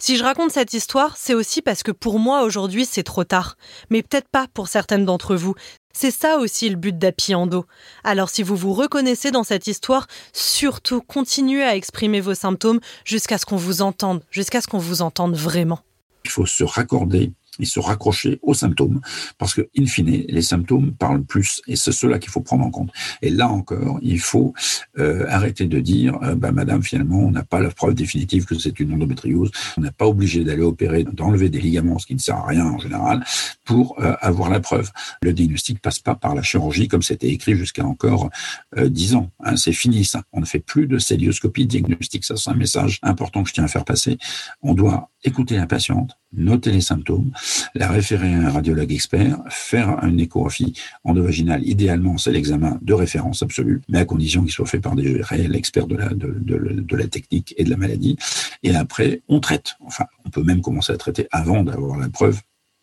Si 0.00 0.16
je 0.16 0.24
raconte 0.24 0.50
cette 0.50 0.74
histoire, 0.74 1.16
c'est 1.16 1.34
aussi 1.34 1.62
parce 1.62 1.84
que 1.84 1.92
pour 1.92 2.18
moi 2.18 2.42
aujourd'hui 2.42 2.86
c'est 2.86 3.04
trop 3.04 3.22
tard, 3.22 3.56
mais 3.88 4.02
peut-être 4.02 4.28
pas 4.28 4.46
pour 4.52 4.66
certaines 4.66 5.04
d'entre 5.04 5.36
vous. 5.36 5.54
C'est 5.92 6.10
ça 6.10 6.38
aussi 6.38 6.68
le 6.68 6.76
but 6.76 6.98
d'Api 6.98 7.36
Endo. 7.36 7.66
Alors 8.02 8.30
si 8.30 8.42
vous 8.42 8.56
vous 8.56 8.74
reconnaissez 8.74 9.30
dans 9.30 9.44
cette 9.44 9.68
histoire, 9.68 10.08
surtout 10.32 11.02
continuez 11.02 11.62
à 11.62 11.76
exprimer 11.76 12.20
vos 12.20 12.34
symptômes 12.34 12.80
jusqu'à 13.04 13.38
ce 13.38 13.46
qu'on 13.46 13.56
vous 13.56 13.80
entende, 13.80 14.22
jusqu'à 14.30 14.60
ce 14.60 14.66
qu'on 14.66 14.78
vous 14.78 15.02
entende 15.02 15.36
vraiment. 15.36 15.80
Il 16.24 16.30
faut 16.30 16.46
se 16.46 16.64
raccorder 16.64 17.32
et 17.58 17.64
se 17.64 17.80
raccrocher 17.80 18.38
aux 18.42 18.54
symptômes, 18.54 19.00
parce 19.38 19.54
que, 19.54 19.68
in 19.78 19.86
fine, 19.86 20.24
les 20.28 20.42
symptômes 20.42 20.92
parlent 20.92 21.24
plus, 21.24 21.60
et 21.66 21.76
c'est 21.76 21.92
cela 21.92 22.18
qu'il 22.18 22.30
faut 22.30 22.40
prendre 22.40 22.64
en 22.64 22.70
compte. 22.70 22.90
Et 23.22 23.30
là 23.30 23.48
encore, 23.48 23.98
il 24.02 24.20
faut 24.20 24.54
euh, 24.98 25.24
arrêter 25.28 25.66
de 25.66 25.80
dire, 25.80 26.18
euh, 26.22 26.34
bah, 26.34 26.52
Madame, 26.52 26.82
finalement, 26.82 27.20
on 27.20 27.30
n'a 27.30 27.44
pas 27.44 27.60
la 27.60 27.70
preuve 27.70 27.94
définitive 27.94 28.44
que 28.44 28.58
c'est 28.58 28.78
une 28.80 28.92
endométriose, 28.92 29.50
on 29.76 29.82
n'est 29.82 29.90
pas 29.90 30.06
obligé 30.06 30.44
d'aller 30.44 30.62
opérer, 30.62 31.04
d'enlever 31.04 31.48
des 31.48 31.60
ligaments, 31.60 31.98
ce 31.98 32.06
qui 32.06 32.14
ne 32.14 32.20
sert 32.20 32.36
à 32.36 32.46
rien 32.46 32.66
en 32.66 32.78
général, 32.78 33.24
pour 33.64 34.00
euh, 34.00 34.14
avoir 34.20 34.50
la 34.50 34.60
preuve. 34.60 34.90
Le 35.22 35.32
diagnostic 35.32 35.80
passe 35.80 35.98
pas 35.98 36.14
par 36.14 36.34
la 36.34 36.42
chirurgie, 36.42 36.88
comme 36.88 37.02
c'était 37.02 37.28
écrit 37.28 37.54
jusqu'à 37.54 37.84
encore 37.84 38.30
dix 38.76 39.14
ans. 39.14 39.30
Hein, 39.44 39.56
c'est 39.56 39.72
fini 39.72 40.04
ça. 40.04 40.22
On 40.32 40.40
ne 40.40 40.46
fait 40.46 40.58
plus 40.58 40.86
de 40.86 40.98
célioscopie 40.98 41.66
diagnostique. 41.66 42.24
Ça, 42.24 42.36
c'est 42.36 42.50
un 42.50 42.54
message 42.54 42.98
important 43.02 43.42
que 43.42 43.48
je 43.48 43.54
tiens 43.54 43.64
à 43.64 43.68
faire 43.68 43.84
passer. 43.84 44.18
On 44.62 44.74
doit 44.74 45.10
écouter 45.24 45.56
la 45.56 45.66
patiente, 45.66 46.16
noter 46.32 46.70
les 46.70 46.80
symptômes, 46.80 47.30
la 47.74 47.88
référer 47.88 48.32
à 48.34 48.38
un 48.38 48.50
radiologue 48.50 48.92
expert, 48.92 49.38
faire 49.48 49.98
une 50.04 50.20
échographie 50.20 50.74
endovaginale. 51.04 51.66
Idéalement, 51.66 52.18
c'est 52.18 52.32
l'examen 52.32 52.78
de 52.82 52.94
référence 52.94 53.42
absolue, 53.42 53.80
mais 53.88 53.98
à 53.98 54.04
condition 54.04 54.42
qu'il 54.42 54.52
soit 54.52 54.66
fait 54.66 54.80
par 54.80 54.94
des 54.94 55.22
réels 55.22 55.56
experts 55.56 55.86
de 55.86 55.96
la, 55.96 56.08
de, 56.10 56.34
de, 56.38 56.96
la 56.96 57.06
technique 57.06 57.54
et 57.56 57.64
de 57.64 57.70
la 57.70 57.76
maladie. 57.76 58.16
Et 58.62 58.74
après, 58.74 59.22
on 59.28 59.40
traite. 59.40 59.74
Enfin, 59.80 60.04
on 60.24 60.30
peut 60.30 60.42
même 60.42 60.60
commencer 60.60 60.92
à 60.92 60.96
traiter 60.96 61.28
avant 61.30 61.62
d'avoir 61.62 61.98
la 61.98 62.08
preuve 62.08 62.40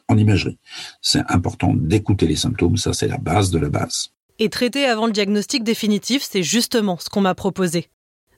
en 0.08 0.18
imagerie. 0.18 0.58
C'est 1.02 1.24
important 1.30 1.74
d'écouter 1.74 2.28
les 2.28 2.36
symptômes, 2.36 2.78
ça 2.78 2.94
c'est 2.94 3.08
la 3.08 3.18
base 3.18 3.52
de 3.52 3.60
la 3.60 3.70
base. 3.70 4.10
Et 4.38 4.50
traiter 4.50 4.86
avant 4.86 5.06
le 5.06 5.14
diagnostic 5.14 5.64
définitif, 5.64 6.28
c'est 6.30 6.44
justement 6.44 6.98
ce 7.00 7.10
qu'on 7.10 7.22
m'a 7.22 7.36
proposé. 7.36 7.90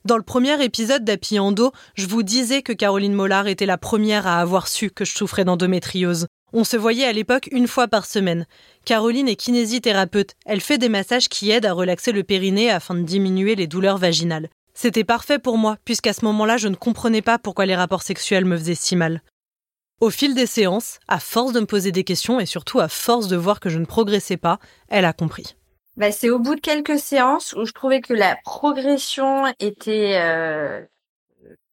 Dans 0.04 0.16
le 0.16 0.22
premier 0.22 0.62
épisode 0.62 1.04
d'Api 1.04 1.38
Endo, 1.38 1.72
je 1.94 2.06
vous 2.06 2.22
disais 2.22 2.62
que 2.62 2.72
Caroline 2.72 3.14
Mollard 3.14 3.48
était 3.48 3.66
la 3.66 3.78
première 3.78 4.26
à 4.26 4.40
avoir 4.40 4.68
su 4.68 4.90
que 4.90 5.04
je 5.04 5.14
souffrais 5.14 5.44
d'endométriose. 5.44 6.26
On 6.52 6.64
se 6.64 6.76
voyait 6.76 7.04
à 7.04 7.12
l'époque 7.12 7.48
une 7.52 7.68
fois 7.68 7.88
par 7.88 8.06
semaine. 8.06 8.46
Caroline 8.84 9.28
est 9.28 9.36
kinésithérapeute. 9.36 10.34
Elle 10.46 10.60
fait 10.60 10.78
des 10.78 10.88
massages 10.88 11.28
qui 11.28 11.50
aident 11.50 11.66
à 11.66 11.72
relaxer 11.72 12.12
le 12.12 12.22
périnée 12.22 12.70
afin 12.70 12.94
de 12.94 13.02
diminuer 13.02 13.54
les 13.54 13.66
douleurs 13.66 13.98
vaginales. 13.98 14.48
C'était 14.72 15.04
parfait 15.04 15.38
pour 15.38 15.58
moi, 15.58 15.76
puisqu'à 15.84 16.12
ce 16.12 16.24
moment-là, 16.24 16.56
je 16.56 16.68
ne 16.68 16.76
comprenais 16.76 17.22
pas 17.22 17.38
pourquoi 17.38 17.66
les 17.66 17.76
rapports 17.76 18.02
sexuels 18.02 18.44
me 18.44 18.56
faisaient 18.56 18.76
si 18.76 18.96
mal. 18.96 19.22
Au 20.00 20.10
fil 20.10 20.34
des 20.34 20.46
séances, 20.46 21.00
à 21.08 21.18
force 21.18 21.52
de 21.52 21.60
me 21.60 21.66
poser 21.66 21.90
des 21.90 22.04
questions 22.04 22.38
et 22.38 22.46
surtout 22.46 22.78
à 22.78 22.88
force 22.88 23.26
de 23.26 23.36
voir 23.36 23.58
que 23.58 23.68
je 23.68 23.80
ne 23.80 23.84
progressais 23.84 24.36
pas, 24.36 24.60
elle 24.88 25.04
a 25.04 25.12
compris. 25.12 25.56
Bah, 25.98 26.12
c'est 26.12 26.30
au 26.30 26.38
bout 26.38 26.54
de 26.54 26.60
quelques 26.60 27.00
séances 27.00 27.54
où 27.54 27.64
je 27.64 27.72
trouvais 27.72 28.00
que 28.00 28.14
la 28.14 28.36
progression 28.44 29.52
était 29.58 30.16
euh, 30.22 30.80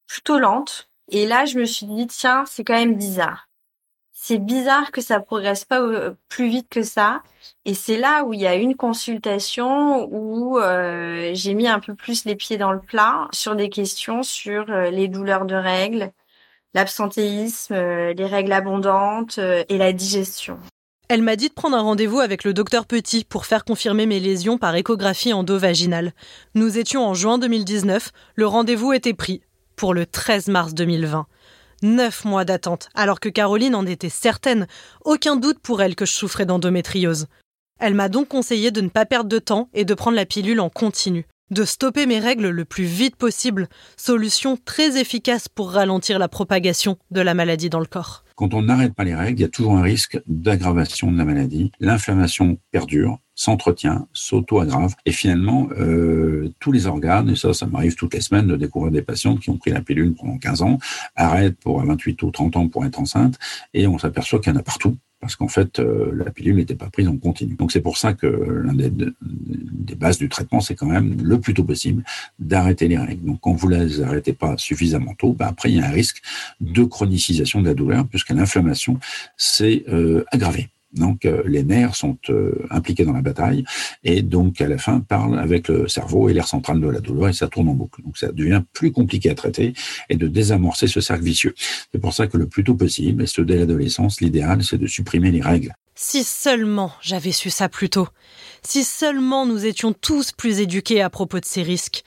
plutôt 0.08 0.40
lente. 0.40 0.90
Et 1.10 1.26
là, 1.28 1.44
je 1.44 1.60
me 1.60 1.64
suis 1.64 1.86
dit, 1.86 2.08
tiens, 2.08 2.44
c'est 2.44 2.64
quand 2.64 2.74
même 2.74 2.96
bizarre. 2.96 3.48
C'est 4.12 4.38
bizarre 4.38 4.90
que 4.90 5.00
ça 5.00 5.20
progresse 5.20 5.64
pas 5.64 5.80
euh, 5.80 6.14
plus 6.28 6.48
vite 6.48 6.68
que 6.68 6.82
ça. 6.82 7.22
Et 7.64 7.74
c'est 7.74 7.98
là 7.98 8.24
où 8.24 8.32
il 8.34 8.40
y 8.40 8.48
a 8.48 8.56
une 8.56 8.74
consultation 8.74 10.08
où 10.10 10.58
euh, 10.58 11.30
j'ai 11.34 11.54
mis 11.54 11.68
un 11.68 11.78
peu 11.78 11.94
plus 11.94 12.24
les 12.24 12.34
pieds 12.34 12.58
dans 12.58 12.72
le 12.72 12.80
plat 12.80 13.28
sur 13.32 13.54
des 13.54 13.68
questions 13.70 14.24
sur 14.24 14.66
les 14.66 15.06
douleurs 15.06 15.46
de 15.46 15.54
règles, 15.54 16.10
l'absentéisme, 16.74 17.74
les 17.76 18.26
règles 18.26 18.52
abondantes 18.52 19.38
et 19.38 19.78
la 19.78 19.92
digestion. 19.92 20.58
Elle 21.08 21.22
m'a 21.22 21.36
dit 21.36 21.48
de 21.48 21.54
prendre 21.54 21.76
un 21.76 21.82
rendez-vous 21.82 22.18
avec 22.18 22.42
le 22.42 22.52
docteur 22.52 22.84
Petit 22.84 23.24
pour 23.24 23.46
faire 23.46 23.64
confirmer 23.64 24.06
mes 24.06 24.18
lésions 24.18 24.58
par 24.58 24.74
échographie 24.74 25.32
endovaginale. 25.32 26.12
Nous 26.56 26.78
étions 26.78 27.06
en 27.06 27.14
juin 27.14 27.38
2019, 27.38 28.10
le 28.34 28.46
rendez-vous 28.48 28.92
était 28.92 29.14
pris 29.14 29.40
pour 29.76 29.94
le 29.94 30.04
13 30.04 30.48
mars 30.48 30.74
2020. 30.74 31.26
Neuf 31.82 32.24
mois 32.24 32.44
d'attente, 32.44 32.88
alors 32.94 33.20
que 33.20 33.28
Caroline 33.28 33.76
en 33.76 33.86
était 33.86 34.08
certaine, 34.08 34.66
aucun 35.04 35.36
doute 35.36 35.60
pour 35.60 35.80
elle 35.80 35.94
que 35.94 36.06
je 36.06 36.12
souffrais 36.12 36.46
d'endométriose. 36.46 37.28
Elle 37.78 37.94
m'a 37.94 38.08
donc 38.08 38.26
conseillé 38.26 38.72
de 38.72 38.80
ne 38.80 38.88
pas 38.88 39.06
perdre 39.06 39.28
de 39.28 39.38
temps 39.38 39.68
et 39.74 39.84
de 39.84 39.94
prendre 39.94 40.16
la 40.16 40.26
pilule 40.26 40.58
en 40.58 40.70
continu, 40.70 41.26
de 41.50 41.64
stopper 41.64 42.06
mes 42.06 42.18
règles 42.18 42.48
le 42.48 42.64
plus 42.64 42.84
vite 42.84 43.16
possible, 43.16 43.68
solution 43.96 44.58
très 44.64 44.98
efficace 44.98 45.48
pour 45.48 45.72
ralentir 45.72 46.18
la 46.18 46.28
propagation 46.28 46.98
de 47.10 47.20
la 47.20 47.34
maladie 47.34 47.70
dans 47.70 47.80
le 47.80 47.86
corps. 47.86 48.24
Quand 48.34 48.52
on 48.52 48.62
n'arrête 48.62 48.94
pas 48.94 49.04
les 49.04 49.14
règles, 49.14 49.40
il 49.40 49.42
y 49.42 49.46
a 49.46 49.48
toujours 49.48 49.76
un 49.76 49.82
risque 49.82 50.20
d'aggravation 50.26 51.10
de 51.10 51.16
la 51.16 51.24
maladie. 51.24 51.72
L'inflammation 51.80 52.58
perdure, 52.70 53.18
s'entretient, 53.34 54.08
s'auto-aggrave, 54.12 54.94
et 55.06 55.12
finalement, 55.12 55.68
euh, 55.78 56.52
tous 56.60 56.72
les 56.72 56.86
organes, 56.86 57.30
et 57.30 57.36
ça, 57.36 57.54
ça 57.54 57.66
m'arrive 57.66 57.94
toutes 57.94 58.14
les 58.14 58.20
semaines 58.20 58.46
de 58.46 58.56
découvrir 58.56 58.92
des 58.92 59.02
patientes 59.02 59.40
qui 59.40 59.48
ont 59.48 59.56
pris 59.56 59.70
la 59.70 59.80
pilule 59.80 60.14
pendant 60.14 60.36
15 60.36 60.62
ans, 60.62 60.78
arrêtent 61.14 61.58
pour 61.60 61.82
28 61.82 62.22
ou 62.22 62.30
30 62.30 62.56
ans 62.56 62.68
pour 62.68 62.84
être 62.84 62.98
enceinte, 62.98 63.38
et 63.72 63.86
on 63.86 63.98
s'aperçoit 63.98 64.40
qu'il 64.40 64.52
y 64.52 64.56
en 64.56 64.58
a 64.58 64.62
partout 64.62 64.96
parce 65.26 65.34
qu'en 65.34 65.48
fait, 65.48 65.80
euh, 65.80 66.12
la 66.14 66.30
pilule 66.30 66.54
n'était 66.54 66.76
pas 66.76 66.88
prise 66.88 67.08
en 67.08 67.16
continu. 67.16 67.56
Donc 67.56 67.72
c'est 67.72 67.80
pour 67.80 67.98
ça 67.98 68.12
que 68.12 68.28
l'un 68.28 68.74
des, 68.74 68.90
bases 69.96 70.18
du 70.18 70.28
traitement, 70.28 70.60
c'est 70.60 70.76
quand 70.76 70.86
même 70.86 71.16
le 71.20 71.40
plus 71.40 71.52
tôt 71.52 71.64
possible 71.64 72.04
d'arrêter 72.38 72.86
les 72.86 72.96
règles. 72.96 73.24
Donc 73.24 73.40
quand 73.40 73.52
vous 73.52 73.66
les 73.66 74.02
arrêtez 74.02 74.32
pas 74.32 74.56
suffisamment 74.56 75.14
tôt, 75.14 75.32
ben 75.32 75.48
après 75.48 75.72
il 75.72 75.78
y 75.78 75.80
a 75.80 75.86
un 75.86 75.90
risque 75.90 76.22
de 76.60 76.84
chronicisation 76.84 77.60
de 77.60 77.66
la 77.66 77.74
douleur, 77.74 78.06
puisque 78.06 78.30
l'inflammation 78.30 79.00
s'est 79.36 79.82
euh, 79.88 80.24
aggravée. 80.30 80.68
Donc 80.92 81.24
euh, 81.24 81.42
les 81.46 81.62
nerfs 81.62 81.94
sont 81.94 82.16
euh, 82.30 82.54
impliqués 82.70 83.04
dans 83.04 83.12
la 83.12 83.20
bataille 83.20 83.64
et 84.04 84.22
donc 84.22 84.60
à 84.60 84.68
la 84.68 84.78
fin 84.78 85.00
parlent 85.00 85.38
avec 85.38 85.68
le 85.68 85.88
cerveau 85.88 86.28
et 86.28 86.32
l'air 86.32 86.46
central 86.46 86.80
de 86.80 86.88
la 86.88 87.00
douleur 87.00 87.28
et 87.28 87.32
ça 87.32 87.48
tourne 87.48 87.68
en 87.68 87.74
boucle. 87.74 88.02
Donc 88.02 88.16
ça 88.16 88.32
devient 88.32 88.62
plus 88.72 88.92
compliqué 88.92 89.30
à 89.30 89.34
traiter 89.34 89.74
et 90.08 90.16
de 90.16 90.28
désamorcer 90.28 90.86
ce 90.86 91.00
cercle 91.00 91.24
vicieux. 91.24 91.54
C'est 91.92 92.00
pour 92.00 92.14
ça 92.14 92.26
que 92.26 92.38
le 92.38 92.46
plus 92.46 92.64
tôt 92.64 92.74
possible, 92.74 93.22
et 93.22 93.26
ce 93.26 93.42
dès 93.42 93.56
l'adolescence, 93.56 94.20
l'idéal 94.20 94.62
c'est 94.62 94.78
de 94.78 94.86
supprimer 94.86 95.30
les 95.30 95.40
règles. 95.40 95.74
Si 95.94 96.24
seulement 96.24 96.92
j'avais 97.00 97.32
su 97.32 97.50
ça 97.50 97.68
plus 97.68 97.90
tôt. 97.90 98.08
Si 98.62 98.84
seulement 98.84 99.46
nous 99.46 99.66
étions 99.66 99.92
tous 99.92 100.32
plus 100.32 100.60
éduqués 100.60 101.02
à 101.02 101.10
propos 101.10 101.40
de 101.40 101.44
ces 101.44 101.62
risques. 101.62 102.04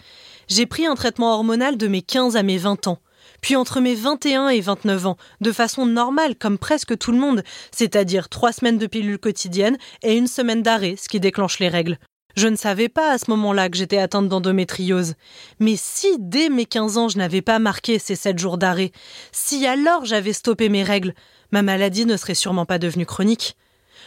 J'ai 0.48 0.66
pris 0.66 0.86
un 0.86 0.96
traitement 0.96 1.34
hormonal 1.34 1.78
de 1.78 1.88
mes 1.88 2.02
15 2.02 2.36
à 2.36 2.44
mes 2.44 2.58
20 2.58 2.88
ans 2.88 3.00
puis 3.42 3.56
entre 3.56 3.80
mes 3.80 3.96
21 3.96 4.50
et 4.50 4.62
29 4.62 5.08
ans, 5.08 5.18
de 5.42 5.52
façon 5.52 5.86
normale 5.86 6.36
comme 6.36 6.58
presque 6.58 6.98
tout 6.98 7.12
le 7.12 7.18
monde, 7.18 7.44
c'est-à-dire 7.72 8.30
trois 8.30 8.52
semaines 8.52 8.78
de 8.78 8.88
pilules 8.88 9.20
quotidiennes 9.20 9.78
et 10.04 10.16
une 10.16 10.28
semaine 10.28 10.62
d'arrêt, 10.62 10.96
ce 10.98 11.10
qui 11.10 11.20
déclenche 11.20 11.60
les 11.60 11.70
règles. 11.70 11.98
Je 12.36 12.48
ne 12.48 12.56
savais 12.56 12.90
pas 12.90 13.12
à 13.12 13.18
ce 13.18 13.30
moment-là 13.32 13.70
que 13.70 13.78
j'étais 13.78 13.98
atteinte 13.98 14.30
d'endométriose. 14.30 15.16
Mais 15.60 15.76
si 15.76 16.16
dès 16.20 16.50
mes 16.50 16.66
15 16.66 16.98
ans 16.98 17.10
je 17.10 17.18
n'avais 17.18 17.42
pas 17.42 17.60
marqué 17.60 18.00
ces 18.00 18.16
7 18.16 18.38
jours 18.38 18.58
d'arrêt, 18.58 18.92
si 19.32 19.66
alors 19.66 20.06
j'avais 20.06 20.34
stoppé 20.34 20.70
mes 20.70 20.84
règles, 20.84 21.14
ma 21.52 21.64
maladie 21.64 22.06
ne 22.06 22.18
serait 22.18 22.36
sûrement 22.36 22.66
pas 22.66 22.80
devenue 22.80 23.06
chronique. 23.06 23.58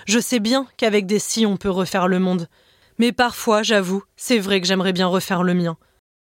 Je 0.07 0.19
sais 0.19 0.41
bien 0.41 0.67
qu'avec 0.77 1.07
des 1.07 1.19
si 1.19 1.45
on 1.47 1.57
peut 1.57 1.71
refaire 1.71 2.09
le 2.09 2.19
monde. 2.19 2.49
Mais 2.99 3.13
parfois, 3.13 3.63
j'avoue, 3.63 4.03
c'est 4.17 4.39
vrai 4.39 4.61
que 4.61 4.67
j'aimerais 4.67 4.93
bien 4.93 5.07
refaire 5.07 5.43
le 5.43 5.55
mien. 5.55 5.77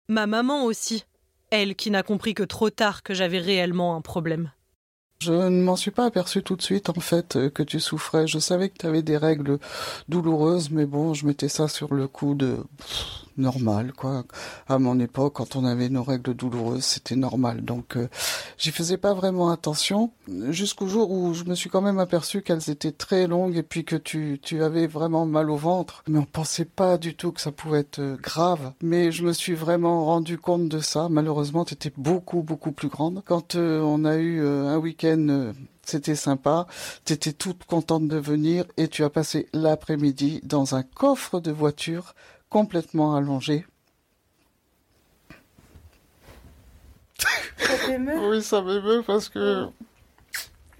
Ma 0.08 0.26
maman 0.26 0.64
aussi, 0.64 1.04
elle 1.50 1.74
qui 1.74 1.90
n'a 1.90 2.02
compris 2.02 2.34
que 2.34 2.42
trop 2.42 2.70
tard 2.70 3.02
que 3.02 3.14
j'avais 3.14 3.38
réellement 3.38 3.96
un 3.96 4.00
problème. 4.00 4.50
Je 5.20 5.32
ne 5.32 5.62
m'en 5.62 5.74
suis 5.74 5.90
pas 5.90 6.04
aperçu 6.04 6.44
tout 6.44 6.54
de 6.54 6.62
suite 6.62 6.90
en 6.90 7.00
fait 7.00 7.34
euh, 7.34 7.50
que 7.50 7.64
tu 7.64 7.80
souffrais. 7.80 8.28
Je 8.28 8.38
savais 8.38 8.68
que 8.68 8.78
tu 8.78 8.86
avais 8.86 9.02
des 9.02 9.16
règles 9.16 9.58
douloureuses, 10.08 10.70
mais 10.70 10.86
bon, 10.86 11.12
je 11.12 11.26
mettais 11.26 11.48
ça 11.48 11.66
sur 11.66 11.92
le 11.92 12.06
coup 12.06 12.34
de 12.34 12.58
normal, 13.38 13.92
quoi. 13.92 14.24
À 14.68 14.78
mon 14.78 14.98
époque, 15.00 15.34
quand 15.34 15.56
on 15.56 15.64
avait 15.64 15.88
nos 15.88 16.02
règles 16.02 16.34
douloureuses, 16.34 16.84
c'était 16.84 17.16
normal. 17.16 17.62
Donc, 17.62 17.96
euh, 17.96 18.08
j'y 18.58 18.70
faisais 18.70 18.96
pas 18.96 19.14
vraiment 19.14 19.50
attention 19.50 20.10
jusqu'au 20.50 20.86
jour 20.86 21.10
où 21.10 21.34
je 21.34 21.44
me 21.44 21.54
suis 21.54 21.70
quand 21.70 21.80
même 21.80 21.98
aperçu 21.98 22.42
qu'elles 22.42 22.70
étaient 22.70 22.92
très 22.92 23.26
longues 23.26 23.56
et 23.56 23.62
puis 23.62 23.84
que 23.84 23.96
tu, 23.96 24.38
tu 24.42 24.62
avais 24.62 24.86
vraiment 24.86 25.26
mal 25.26 25.50
au 25.50 25.56
ventre. 25.56 26.02
Mais 26.08 26.18
on 26.18 26.24
pensait 26.24 26.64
pas 26.64 26.98
du 26.98 27.14
tout 27.14 27.32
que 27.32 27.40
ça 27.40 27.52
pouvait 27.52 27.80
être 27.80 28.00
euh, 28.00 28.16
grave. 28.16 28.72
Mais 28.82 29.12
je 29.12 29.24
me 29.24 29.32
suis 29.32 29.54
vraiment 29.54 30.04
rendu 30.04 30.38
compte 30.38 30.68
de 30.68 30.80
ça. 30.80 31.08
Malheureusement, 31.08 31.64
tu 31.64 31.74
étais 31.74 31.92
beaucoup, 31.96 32.42
beaucoup 32.42 32.72
plus 32.72 32.88
grande. 32.88 33.22
Quand 33.24 33.54
euh, 33.54 33.80
on 33.80 34.04
a 34.04 34.16
eu 34.16 34.46
un 34.46 34.76
week-end 34.76 35.52
c'était 35.88 36.14
sympa, 36.16 36.66
t'étais 37.04 37.32
toute 37.32 37.64
contente 37.64 38.08
de 38.08 38.18
venir 38.18 38.66
et 38.76 38.88
tu 38.88 39.04
as 39.04 39.10
passé 39.10 39.48
l'après-midi 39.54 40.40
dans 40.42 40.74
un 40.74 40.82
coffre 40.82 41.40
de 41.40 41.50
voiture 41.50 42.14
complètement 42.48 43.14
allongé. 43.14 43.66
Ça 47.58 47.86
t'émeut? 47.86 48.30
Oui, 48.30 48.42
ça 48.42 48.62
m'émeut 48.62 49.02
parce 49.06 49.28
que 49.28 49.66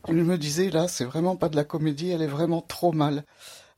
il 0.08 0.24
me 0.24 0.38
disait 0.38 0.70
là, 0.70 0.88
c'est 0.88 1.04
vraiment 1.04 1.36
pas 1.36 1.48
de 1.48 1.56
la 1.56 1.64
comédie, 1.64 2.10
elle 2.10 2.22
est 2.22 2.26
vraiment 2.26 2.62
trop 2.62 2.92
mal. 2.92 3.24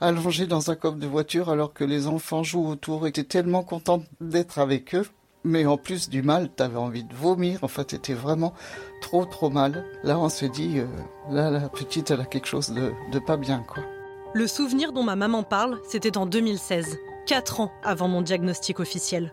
Allongée 0.00 0.46
dans 0.46 0.70
un 0.70 0.76
coffre 0.76 0.96
de 0.96 1.06
voiture 1.06 1.50
alors 1.50 1.74
que 1.74 1.84
les 1.84 2.06
enfants 2.06 2.42
jouent 2.42 2.68
autour 2.68 3.06
et 3.06 3.12
t'es 3.12 3.24
tellement 3.24 3.62
contente 3.64 4.04
d'être 4.20 4.58
avec 4.58 4.94
eux. 4.94 5.06
Mais 5.42 5.66
en 5.66 5.76
plus 5.78 6.08
du 6.08 6.22
mal, 6.22 6.50
t'avais 6.50 6.76
envie 6.76 7.02
de 7.02 7.14
vomir. 7.14 7.64
En 7.64 7.68
fait, 7.68 7.84
t'étais 7.86 8.14
vraiment 8.14 8.52
trop 9.00 9.24
trop 9.24 9.50
mal. 9.50 9.84
Là, 10.04 10.18
on 10.18 10.28
s'est 10.28 10.50
dit, 10.50 10.78
euh, 10.78 10.86
là, 11.30 11.50
la 11.50 11.68
petite, 11.68 12.10
elle 12.10 12.20
a 12.20 12.26
quelque 12.26 12.46
chose 12.46 12.70
de, 12.70 12.92
de 13.10 13.18
pas 13.18 13.38
bien, 13.38 13.64
quoi. 13.66 13.82
Le 14.34 14.46
souvenir 14.46 14.92
dont 14.92 15.02
ma 15.02 15.16
maman 15.16 15.42
parle, 15.42 15.80
c'était 15.88 16.16
en 16.16 16.26
2016, 16.26 16.98
4 17.30 17.60
ans 17.60 17.70
avant 17.84 18.08
mon 18.08 18.22
diagnostic 18.22 18.80
officiel. 18.80 19.32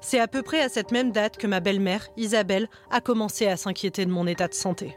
C'est 0.00 0.20
à 0.20 0.28
peu 0.28 0.42
près 0.42 0.60
à 0.60 0.68
cette 0.68 0.92
même 0.92 1.10
date 1.10 1.36
que 1.36 1.48
ma 1.48 1.58
belle-mère, 1.58 2.06
Isabelle, 2.16 2.68
a 2.92 3.00
commencé 3.00 3.48
à 3.48 3.56
s'inquiéter 3.56 4.06
de 4.06 4.12
mon 4.12 4.28
état 4.28 4.46
de 4.46 4.54
santé. 4.54 4.96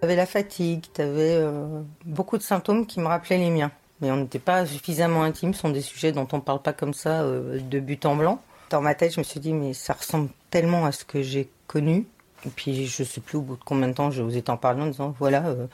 T'avais 0.00 0.14
la 0.14 0.26
fatigue, 0.26 0.84
t'avais 0.92 1.34
euh, 1.34 1.82
beaucoup 2.04 2.38
de 2.38 2.44
symptômes 2.44 2.86
qui 2.86 3.00
me 3.00 3.08
rappelaient 3.08 3.38
les 3.38 3.50
miens. 3.50 3.72
Mais 4.00 4.12
on 4.12 4.18
n'était 4.18 4.38
pas 4.38 4.66
suffisamment 4.66 5.24
intimes, 5.24 5.52
ce 5.52 5.62
sont 5.62 5.70
des 5.70 5.80
sujets 5.80 6.12
dont 6.12 6.28
on 6.30 6.38
parle 6.38 6.62
pas 6.62 6.72
comme 6.72 6.94
ça 6.94 7.22
euh, 7.22 7.58
de 7.58 7.80
but 7.80 8.06
en 8.06 8.14
blanc. 8.14 8.40
Dans 8.70 8.80
ma 8.80 8.94
tête, 8.94 9.12
je 9.12 9.18
me 9.18 9.24
suis 9.24 9.40
dit, 9.40 9.52
mais 9.52 9.74
ça 9.74 9.94
ressemble 9.94 10.28
tellement 10.50 10.86
à 10.86 10.92
ce 10.92 11.04
que 11.04 11.22
j'ai 11.22 11.50
connu. 11.66 12.06
Et 12.46 12.50
puis, 12.50 12.86
je 12.86 13.02
sais 13.02 13.20
plus 13.20 13.38
au 13.38 13.42
bout 13.42 13.56
de 13.56 13.64
combien 13.64 13.88
de 13.88 13.94
temps 13.94 14.12
j'ai 14.12 14.22
osé 14.22 14.42
t'en 14.42 14.58
parler 14.58 14.82
en 14.82 14.86
disant, 14.86 15.12
voilà, 15.18 15.44
euh, 15.48 15.66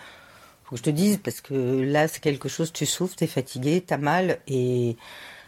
faut 0.64 0.76
que 0.76 0.78
je 0.78 0.82
te 0.82 0.88
dise, 0.88 1.18
parce 1.22 1.42
que 1.42 1.52
là, 1.82 2.08
c'est 2.08 2.22
quelque 2.22 2.48
chose, 2.48 2.72
tu 2.72 2.86
souffres, 2.86 3.16
t'es 3.16 3.26
fatigué, 3.26 3.84
t'as 3.86 3.98
mal, 3.98 4.38
et 4.48 4.96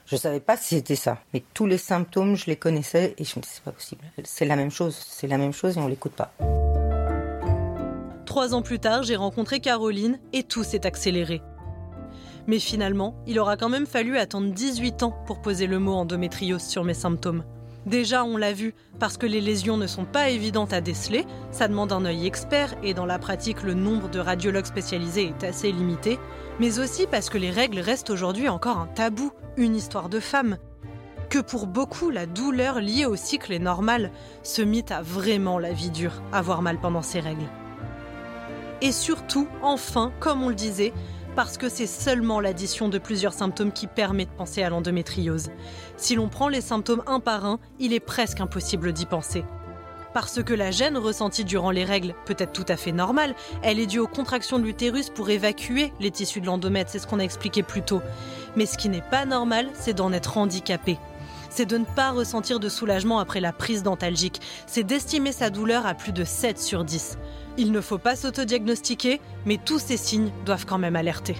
je 0.06 0.16
savais 0.16 0.40
pas 0.40 0.56
si 0.56 0.76
c'était 0.76 0.96
ça. 0.96 1.18
Mais 1.32 1.42
tous 1.54 1.66
les 1.66 1.78
symptômes, 1.78 2.36
je 2.36 2.46
les 2.46 2.56
connaissais, 2.56 3.14
et 3.18 3.24
je 3.24 3.36
me 3.36 3.42
disais, 3.42 3.54
c'est 3.54 3.64
pas 3.64 3.72
possible. 3.72 4.04
C'est 4.24 4.44
la 4.44 4.56
même 4.56 4.70
chose, 4.70 4.94
c'est 4.94 5.26
la 5.26 5.38
même 5.38 5.52
chose, 5.52 5.76
et 5.76 5.80
on 5.80 5.88
l'écoute 5.88 6.12
pas. 6.12 6.32
Trois 8.26 8.54
ans 8.54 8.62
plus 8.62 8.80
tard, 8.80 9.02
j'ai 9.02 9.16
rencontré 9.16 9.60
Caroline, 9.60 10.18
et 10.32 10.42
tout 10.42 10.64
s'est 10.64 10.86
accéléré. 10.86 11.42
Mais 12.46 12.58
finalement, 12.58 13.16
il 13.26 13.38
aura 13.38 13.56
quand 13.56 13.70
même 13.70 13.86
fallu 13.86 14.18
attendre 14.18 14.52
18 14.52 15.02
ans 15.02 15.14
pour 15.26 15.40
poser 15.40 15.66
le 15.66 15.78
mot 15.78 15.94
endométriose 15.94 16.62
sur 16.62 16.84
mes 16.84 16.94
symptômes. 16.94 17.44
Déjà, 17.86 18.24
on 18.24 18.38
l'a 18.38 18.52
vu, 18.52 18.74
parce 18.98 19.18
que 19.18 19.26
les 19.26 19.42
lésions 19.42 19.76
ne 19.76 19.86
sont 19.86 20.06
pas 20.06 20.30
évidentes 20.30 20.72
à 20.72 20.80
déceler, 20.80 21.26
ça 21.50 21.68
demande 21.68 21.92
un 21.92 22.06
œil 22.06 22.26
expert 22.26 22.74
et 22.82 22.94
dans 22.94 23.04
la 23.04 23.18
pratique, 23.18 23.62
le 23.62 23.74
nombre 23.74 24.08
de 24.08 24.18
radiologues 24.18 24.64
spécialisés 24.64 25.34
est 25.38 25.44
assez 25.44 25.70
limité, 25.70 26.18
mais 26.60 26.78
aussi 26.78 27.06
parce 27.06 27.28
que 27.28 27.36
les 27.36 27.50
règles 27.50 27.80
restent 27.80 28.10
aujourd'hui 28.10 28.48
encore 28.48 28.78
un 28.78 28.86
tabou, 28.86 29.32
une 29.58 29.76
histoire 29.76 30.08
de 30.08 30.20
femme. 30.20 30.56
Que 31.28 31.40
pour 31.40 31.66
beaucoup, 31.66 32.10
la 32.10 32.26
douleur 32.26 32.80
liée 32.80 33.06
au 33.06 33.16
cycle 33.16 33.52
est 33.52 33.58
normale, 33.58 34.10
ce 34.42 34.62
mythe 34.62 34.90
a 34.90 35.02
vraiment 35.02 35.58
la 35.58 35.72
vie 35.72 35.90
dure, 35.90 36.22
avoir 36.32 36.62
mal 36.62 36.78
pendant 36.78 37.02
ses 37.02 37.20
règles. 37.20 37.48
Et 38.80 38.92
surtout, 38.92 39.48
enfin, 39.62 40.12
comme 40.20 40.42
on 40.42 40.48
le 40.48 40.54
disait, 40.54 40.92
parce 41.36 41.58
que 41.58 41.68
c'est 41.68 41.86
seulement 41.86 42.40
l'addition 42.40 42.88
de 42.88 42.98
plusieurs 42.98 43.32
symptômes 43.32 43.72
qui 43.72 43.86
permet 43.86 44.24
de 44.24 44.30
penser 44.30 44.62
à 44.62 44.70
l'endométriose. 44.70 45.50
Si 45.96 46.14
l'on 46.14 46.28
prend 46.28 46.48
les 46.48 46.60
symptômes 46.60 47.02
un 47.06 47.20
par 47.20 47.44
un, 47.44 47.58
il 47.78 47.92
est 47.92 48.00
presque 48.00 48.40
impossible 48.40 48.92
d'y 48.92 49.06
penser. 49.06 49.44
Parce 50.12 50.44
que 50.44 50.54
la 50.54 50.70
gêne 50.70 50.96
ressentie 50.96 51.44
durant 51.44 51.72
les 51.72 51.84
règles 51.84 52.14
peut 52.24 52.36
être 52.38 52.52
tout 52.52 52.66
à 52.68 52.76
fait 52.76 52.92
normale, 52.92 53.34
elle 53.62 53.80
est 53.80 53.86
due 53.86 53.98
aux 53.98 54.06
contractions 54.06 54.60
de 54.60 54.64
l'utérus 54.64 55.10
pour 55.10 55.28
évacuer 55.28 55.92
les 55.98 56.12
tissus 56.12 56.40
de 56.40 56.46
l'endomètre, 56.46 56.90
c'est 56.90 57.00
ce 57.00 57.06
qu'on 57.08 57.18
a 57.18 57.24
expliqué 57.24 57.64
plus 57.64 57.82
tôt. 57.82 58.00
Mais 58.54 58.66
ce 58.66 58.78
qui 58.78 58.88
n'est 58.88 59.02
pas 59.02 59.24
normal, 59.24 59.68
c'est 59.74 59.94
d'en 59.94 60.12
être 60.12 60.38
handicapé. 60.38 60.98
C'est 61.56 61.66
de 61.66 61.78
ne 61.78 61.84
pas 61.84 62.10
ressentir 62.10 62.58
de 62.58 62.68
soulagement 62.68 63.20
après 63.20 63.38
la 63.38 63.52
prise 63.52 63.84
dentalgique, 63.84 64.40
c'est 64.66 64.82
d'estimer 64.82 65.30
sa 65.30 65.50
douleur 65.50 65.86
à 65.86 65.94
plus 65.94 66.10
de 66.10 66.24
7 66.24 66.58
sur 66.58 66.82
10. 66.82 67.16
Il 67.58 67.70
ne 67.70 67.80
faut 67.80 67.98
pas 67.98 68.16
s'autodiagnostiquer, 68.16 69.20
mais 69.46 69.60
tous 69.64 69.78
ces 69.78 69.96
signes 69.96 70.32
doivent 70.44 70.66
quand 70.66 70.78
même 70.78 70.96
alerter. 70.96 71.36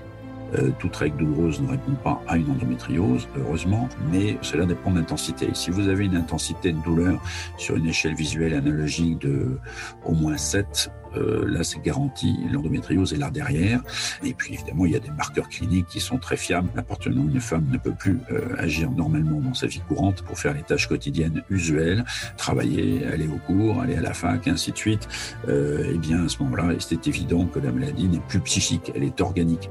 Euh, 0.57 0.71
toute 0.79 0.95
règle 0.97 1.19
douloureuse 1.19 1.61
ne 1.61 1.69
répond 1.69 1.95
pas 2.03 2.23
à 2.29 2.37
une 2.37 2.51
endométriose, 2.51 3.27
heureusement, 3.37 3.89
mais 4.13 4.39
cela 4.43 4.67
dépend 4.67 4.91
de 4.91 4.99
l'intensité. 4.99 5.49
Si 5.55 5.71
vous 5.71 5.89
avez 5.89 6.05
une 6.05 6.17
intensité 6.17 6.73
de 6.73 6.83
douleur 6.83 7.21
sur 7.57 7.77
une 7.77 7.87
échelle 7.87 8.15
visuelle 8.15 8.55
analogique 8.55 9.19
de 9.19 9.59
au 10.05 10.13
moins 10.13 10.37
7, 10.37 10.91
euh, 11.17 11.45
là 11.49 11.63
c'est 11.63 11.81
garanti, 11.81 12.37
l'endométriose 12.53 13.13
est 13.13 13.19
là 13.19 13.31
derrière. 13.31 13.81
Et 14.23 14.35
puis 14.35 14.55
évidemment, 14.55 14.87
il 14.87 14.93
y 14.93 14.97
a 14.97 15.01
des 15.01 15.11
marqueurs 15.11 15.49
cliniques 15.49 15.87
qui 15.87 16.01
sont 16.01 16.19
très 16.19 16.37
fiables. 16.37 16.69
À 16.77 16.83
une 17.07 17.41
femme 17.41 17.67
ne 17.71 17.79
peut 17.79 17.95
plus 17.97 18.19
euh, 18.31 18.55
agir 18.59 18.91
normalement 18.91 19.41
dans 19.41 19.55
sa 19.55 19.67
vie 19.67 19.81
courante 19.89 20.23
pour 20.23 20.39
faire 20.39 20.55
les 20.55 20.63
tâches 20.63 20.89
quotidiennes 20.89 21.43
usuelles, 21.51 22.05
travailler, 22.37 23.07
aller 23.07 23.27
au 23.27 23.39
cours, 23.47 23.81
aller 23.81 23.97
à 23.97 24.01
la 24.01 24.15
fac, 24.15 24.47
et 24.47 24.51
ainsi 24.51 24.73
de 24.73 24.77
suite, 24.77 25.09
eh 25.49 25.99
bien 25.99 26.25
à 26.25 26.29
ce 26.29 26.43
moment-là, 26.43 26.75
c'est 26.79 27.07
évident 27.07 27.47
que 27.47 27.59
la 27.59 27.73
maladie 27.73 28.09
n'est 28.09 28.21
plus 28.21 28.41
psychique, 28.41 28.93
elle 28.95 29.05
est 29.05 29.21
organique. 29.21 29.69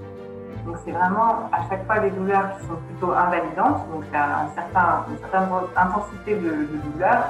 C'est 0.85 0.91
vraiment 0.91 1.49
à 1.51 1.69
chaque 1.69 1.85
fois 1.85 1.99
des 1.99 2.09
douleurs 2.11 2.57
qui 2.57 2.67
sont 2.67 2.75
plutôt 2.75 3.13
invalidantes, 3.13 3.89
donc 3.89 4.03
a 4.13 4.41
un 4.41 4.49
certain, 4.53 5.05
une 5.09 5.17
certaine 5.19 5.47
intensité 5.77 6.35
de, 6.35 6.67
douleur. 6.91 7.23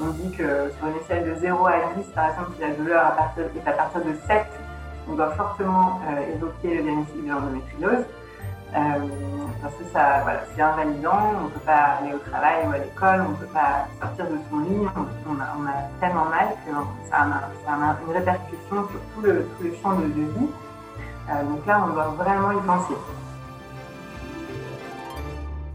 On 0.00 0.08
dit 0.10 0.30
que 0.30 0.70
sur 0.78 0.86
une 0.86 0.96
échelle 1.02 1.34
de 1.34 1.40
0 1.40 1.66
à 1.66 1.72
10, 1.96 2.04
par 2.14 2.30
exemple, 2.30 2.50
si 2.56 2.60
la 2.62 2.74
douleur 2.74 3.04
à 3.04 3.40
est 3.40 3.68
à 3.68 3.72
partir 3.72 4.00
de 4.04 4.14
7, 4.26 4.46
on 5.10 5.14
doit 5.14 5.30
fortement 5.30 6.00
euh, 6.08 6.34
évoquer 6.36 6.76
le 6.76 6.82
diagnostic 6.82 7.24
de 7.24 7.30
l'endométriose. 7.30 8.04
Euh, 8.74 8.78
parce 9.60 9.74
que 9.74 9.84
ça, 9.92 10.20
voilà, 10.22 10.40
c'est 10.54 10.62
invalidant, 10.62 11.34
on 11.40 11.44
ne 11.44 11.48
peut 11.50 11.60
pas 11.60 11.98
aller 12.00 12.14
au 12.14 12.18
travail 12.30 12.66
ou 12.66 12.72
à 12.72 12.78
l'école, 12.78 13.24
on 13.26 13.30
ne 13.32 13.36
peut 13.36 13.52
pas 13.52 13.86
sortir 14.00 14.26
de 14.26 14.38
son 14.48 14.60
lit, 14.60 14.88
on, 15.28 15.66
a, 15.66 15.72
tellement 16.00 16.24
mal 16.24 16.48
que 16.64 16.72
ça 17.10 17.18
a, 17.18 17.96
une 18.06 18.12
répercussion 18.14 18.88
sur 18.88 19.00
tout 19.14 19.20
le, 19.22 19.46
tout 19.58 19.66
champ 19.82 19.92
de 19.92 20.06
vie. 20.06 20.48
Euh, 21.30 21.44
donc 21.44 21.66
là, 21.66 21.86
on 21.88 21.92
doit 21.92 22.14
vraiment 22.18 22.52
y 22.52 22.66
penser. 22.66 22.94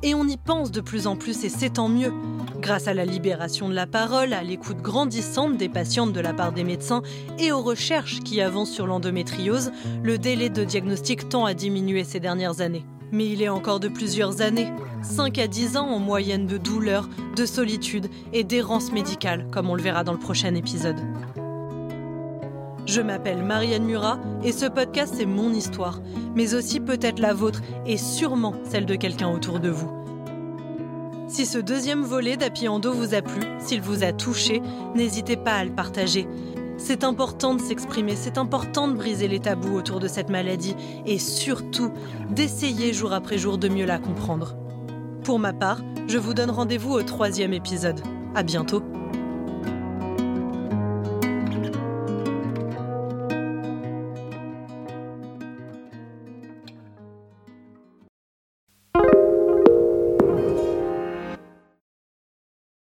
Et 0.04 0.14
on 0.14 0.28
y 0.28 0.38
pense 0.38 0.72
de 0.72 0.80
plus 0.80 1.08
en 1.08 1.16
plus 1.16 1.44
et 1.44 1.50
c'est 1.50 1.72
tant 1.72 1.90
mieux. 1.90 2.14
Grâce 2.60 2.88
à 2.88 2.94
la 2.94 3.04
libération 3.04 3.68
de 3.68 3.74
la 3.74 3.88
parole, 3.88 4.34
à 4.34 4.44
l'écoute 4.44 4.78
grandissante 4.78 5.58
des 5.58 5.70
patientes 5.70 6.14
de 6.14 6.20
la 6.20 6.34
part 6.34 6.52
des 6.52 6.64
médecins 6.64 7.02
et 7.40 7.52
aux 7.52 7.62
recherches 7.62 8.20
qui 8.20 8.40
avancent 8.42 8.72
sur 8.72 8.86
l'endométriose, 8.86 9.72
le 10.04 10.18
délai 10.18 10.50
de 10.50 10.64
diagnostic 10.64 11.30
tend 11.30 11.46
à 11.46 11.54
diminuer 11.54 12.04
ces 12.04 12.20
dernières 12.20 12.62
années. 12.62 12.86
Mais 13.12 13.28
il 13.28 13.42
est 13.42 13.50
encore 13.50 13.80
de 13.80 13.88
plusieurs 13.88 14.42
années, 14.42 14.72
5 15.02 15.40
à 15.40 15.48
10 15.48 15.78
ans 15.78 15.88
en 15.88 16.00
moyenne 16.00 16.46
de 16.46 16.58
douleur, 16.58 17.10
de 17.36 17.46
solitude 17.46 18.10
et 18.34 18.44
d'errance 18.44 18.92
médicale, 18.92 19.48
comme 19.52 19.70
on 19.70 19.76
le 19.76 19.82
verra 19.82 20.04
dans 20.04 20.14
le 20.14 20.20
prochain 20.20 20.54
épisode. 20.56 21.00
Je 22.88 23.02
m'appelle 23.02 23.44
Marianne 23.44 23.84
Murat 23.84 24.18
et 24.46 24.54
ce 24.54 24.66
podcast 24.66 25.16
c'est 25.18 25.26
mon 25.26 25.54
histoire, 25.54 26.00
mais 26.36 26.54
aussi 26.54 26.80
peut-être 26.80 27.20
la 27.20 27.34
vôtre 27.34 27.62
et 27.86 27.98
sûrement 27.98 28.56
celle 28.64 28.86
de 28.86 28.96
quelqu'un 28.96 29.30
autour 29.30 29.60
de 29.60 29.70
vous. 29.70 29.92
Si 31.28 31.46
ce 31.46 31.58
deuxième 31.58 32.04
volet 32.04 32.38
d'Apiando 32.38 32.94
vous 32.94 33.14
a 33.14 33.22
plu, 33.22 33.42
s'il 33.60 33.82
vous 33.82 34.06
a 34.06 34.14
touché, 34.14 34.62
n'hésitez 34.96 35.36
pas 35.36 35.56
à 35.56 35.66
le 35.66 35.72
partager. 35.72 36.30
C'est 36.78 37.04
important 37.04 37.56
de 37.56 37.62
s'exprimer, 37.62 38.16
c'est 38.16 38.38
important 38.38 38.88
de 38.88 38.94
briser 38.94 39.28
les 39.28 39.42
tabous 39.42 39.76
autour 39.76 40.00
de 40.00 40.08
cette 40.08 40.30
maladie 40.30 40.76
et 41.06 41.20
surtout 41.20 41.92
d'essayer 42.30 42.94
jour 42.94 43.12
après 43.12 43.38
jour 43.38 43.58
de 43.58 43.68
mieux 43.68 43.86
la 43.86 44.00
comprendre. 44.00 44.56
Pour 45.26 45.40
ma 45.40 45.52
part, 45.52 45.82
je 46.08 46.18
vous 46.18 46.34
donne 46.34 46.52
rendez-vous 46.52 46.94
au 46.94 47.04
troisième 47.04 47.52
épisode. 47.52 48.00
À 48.34 48.44
bientôt! 48.44 48.82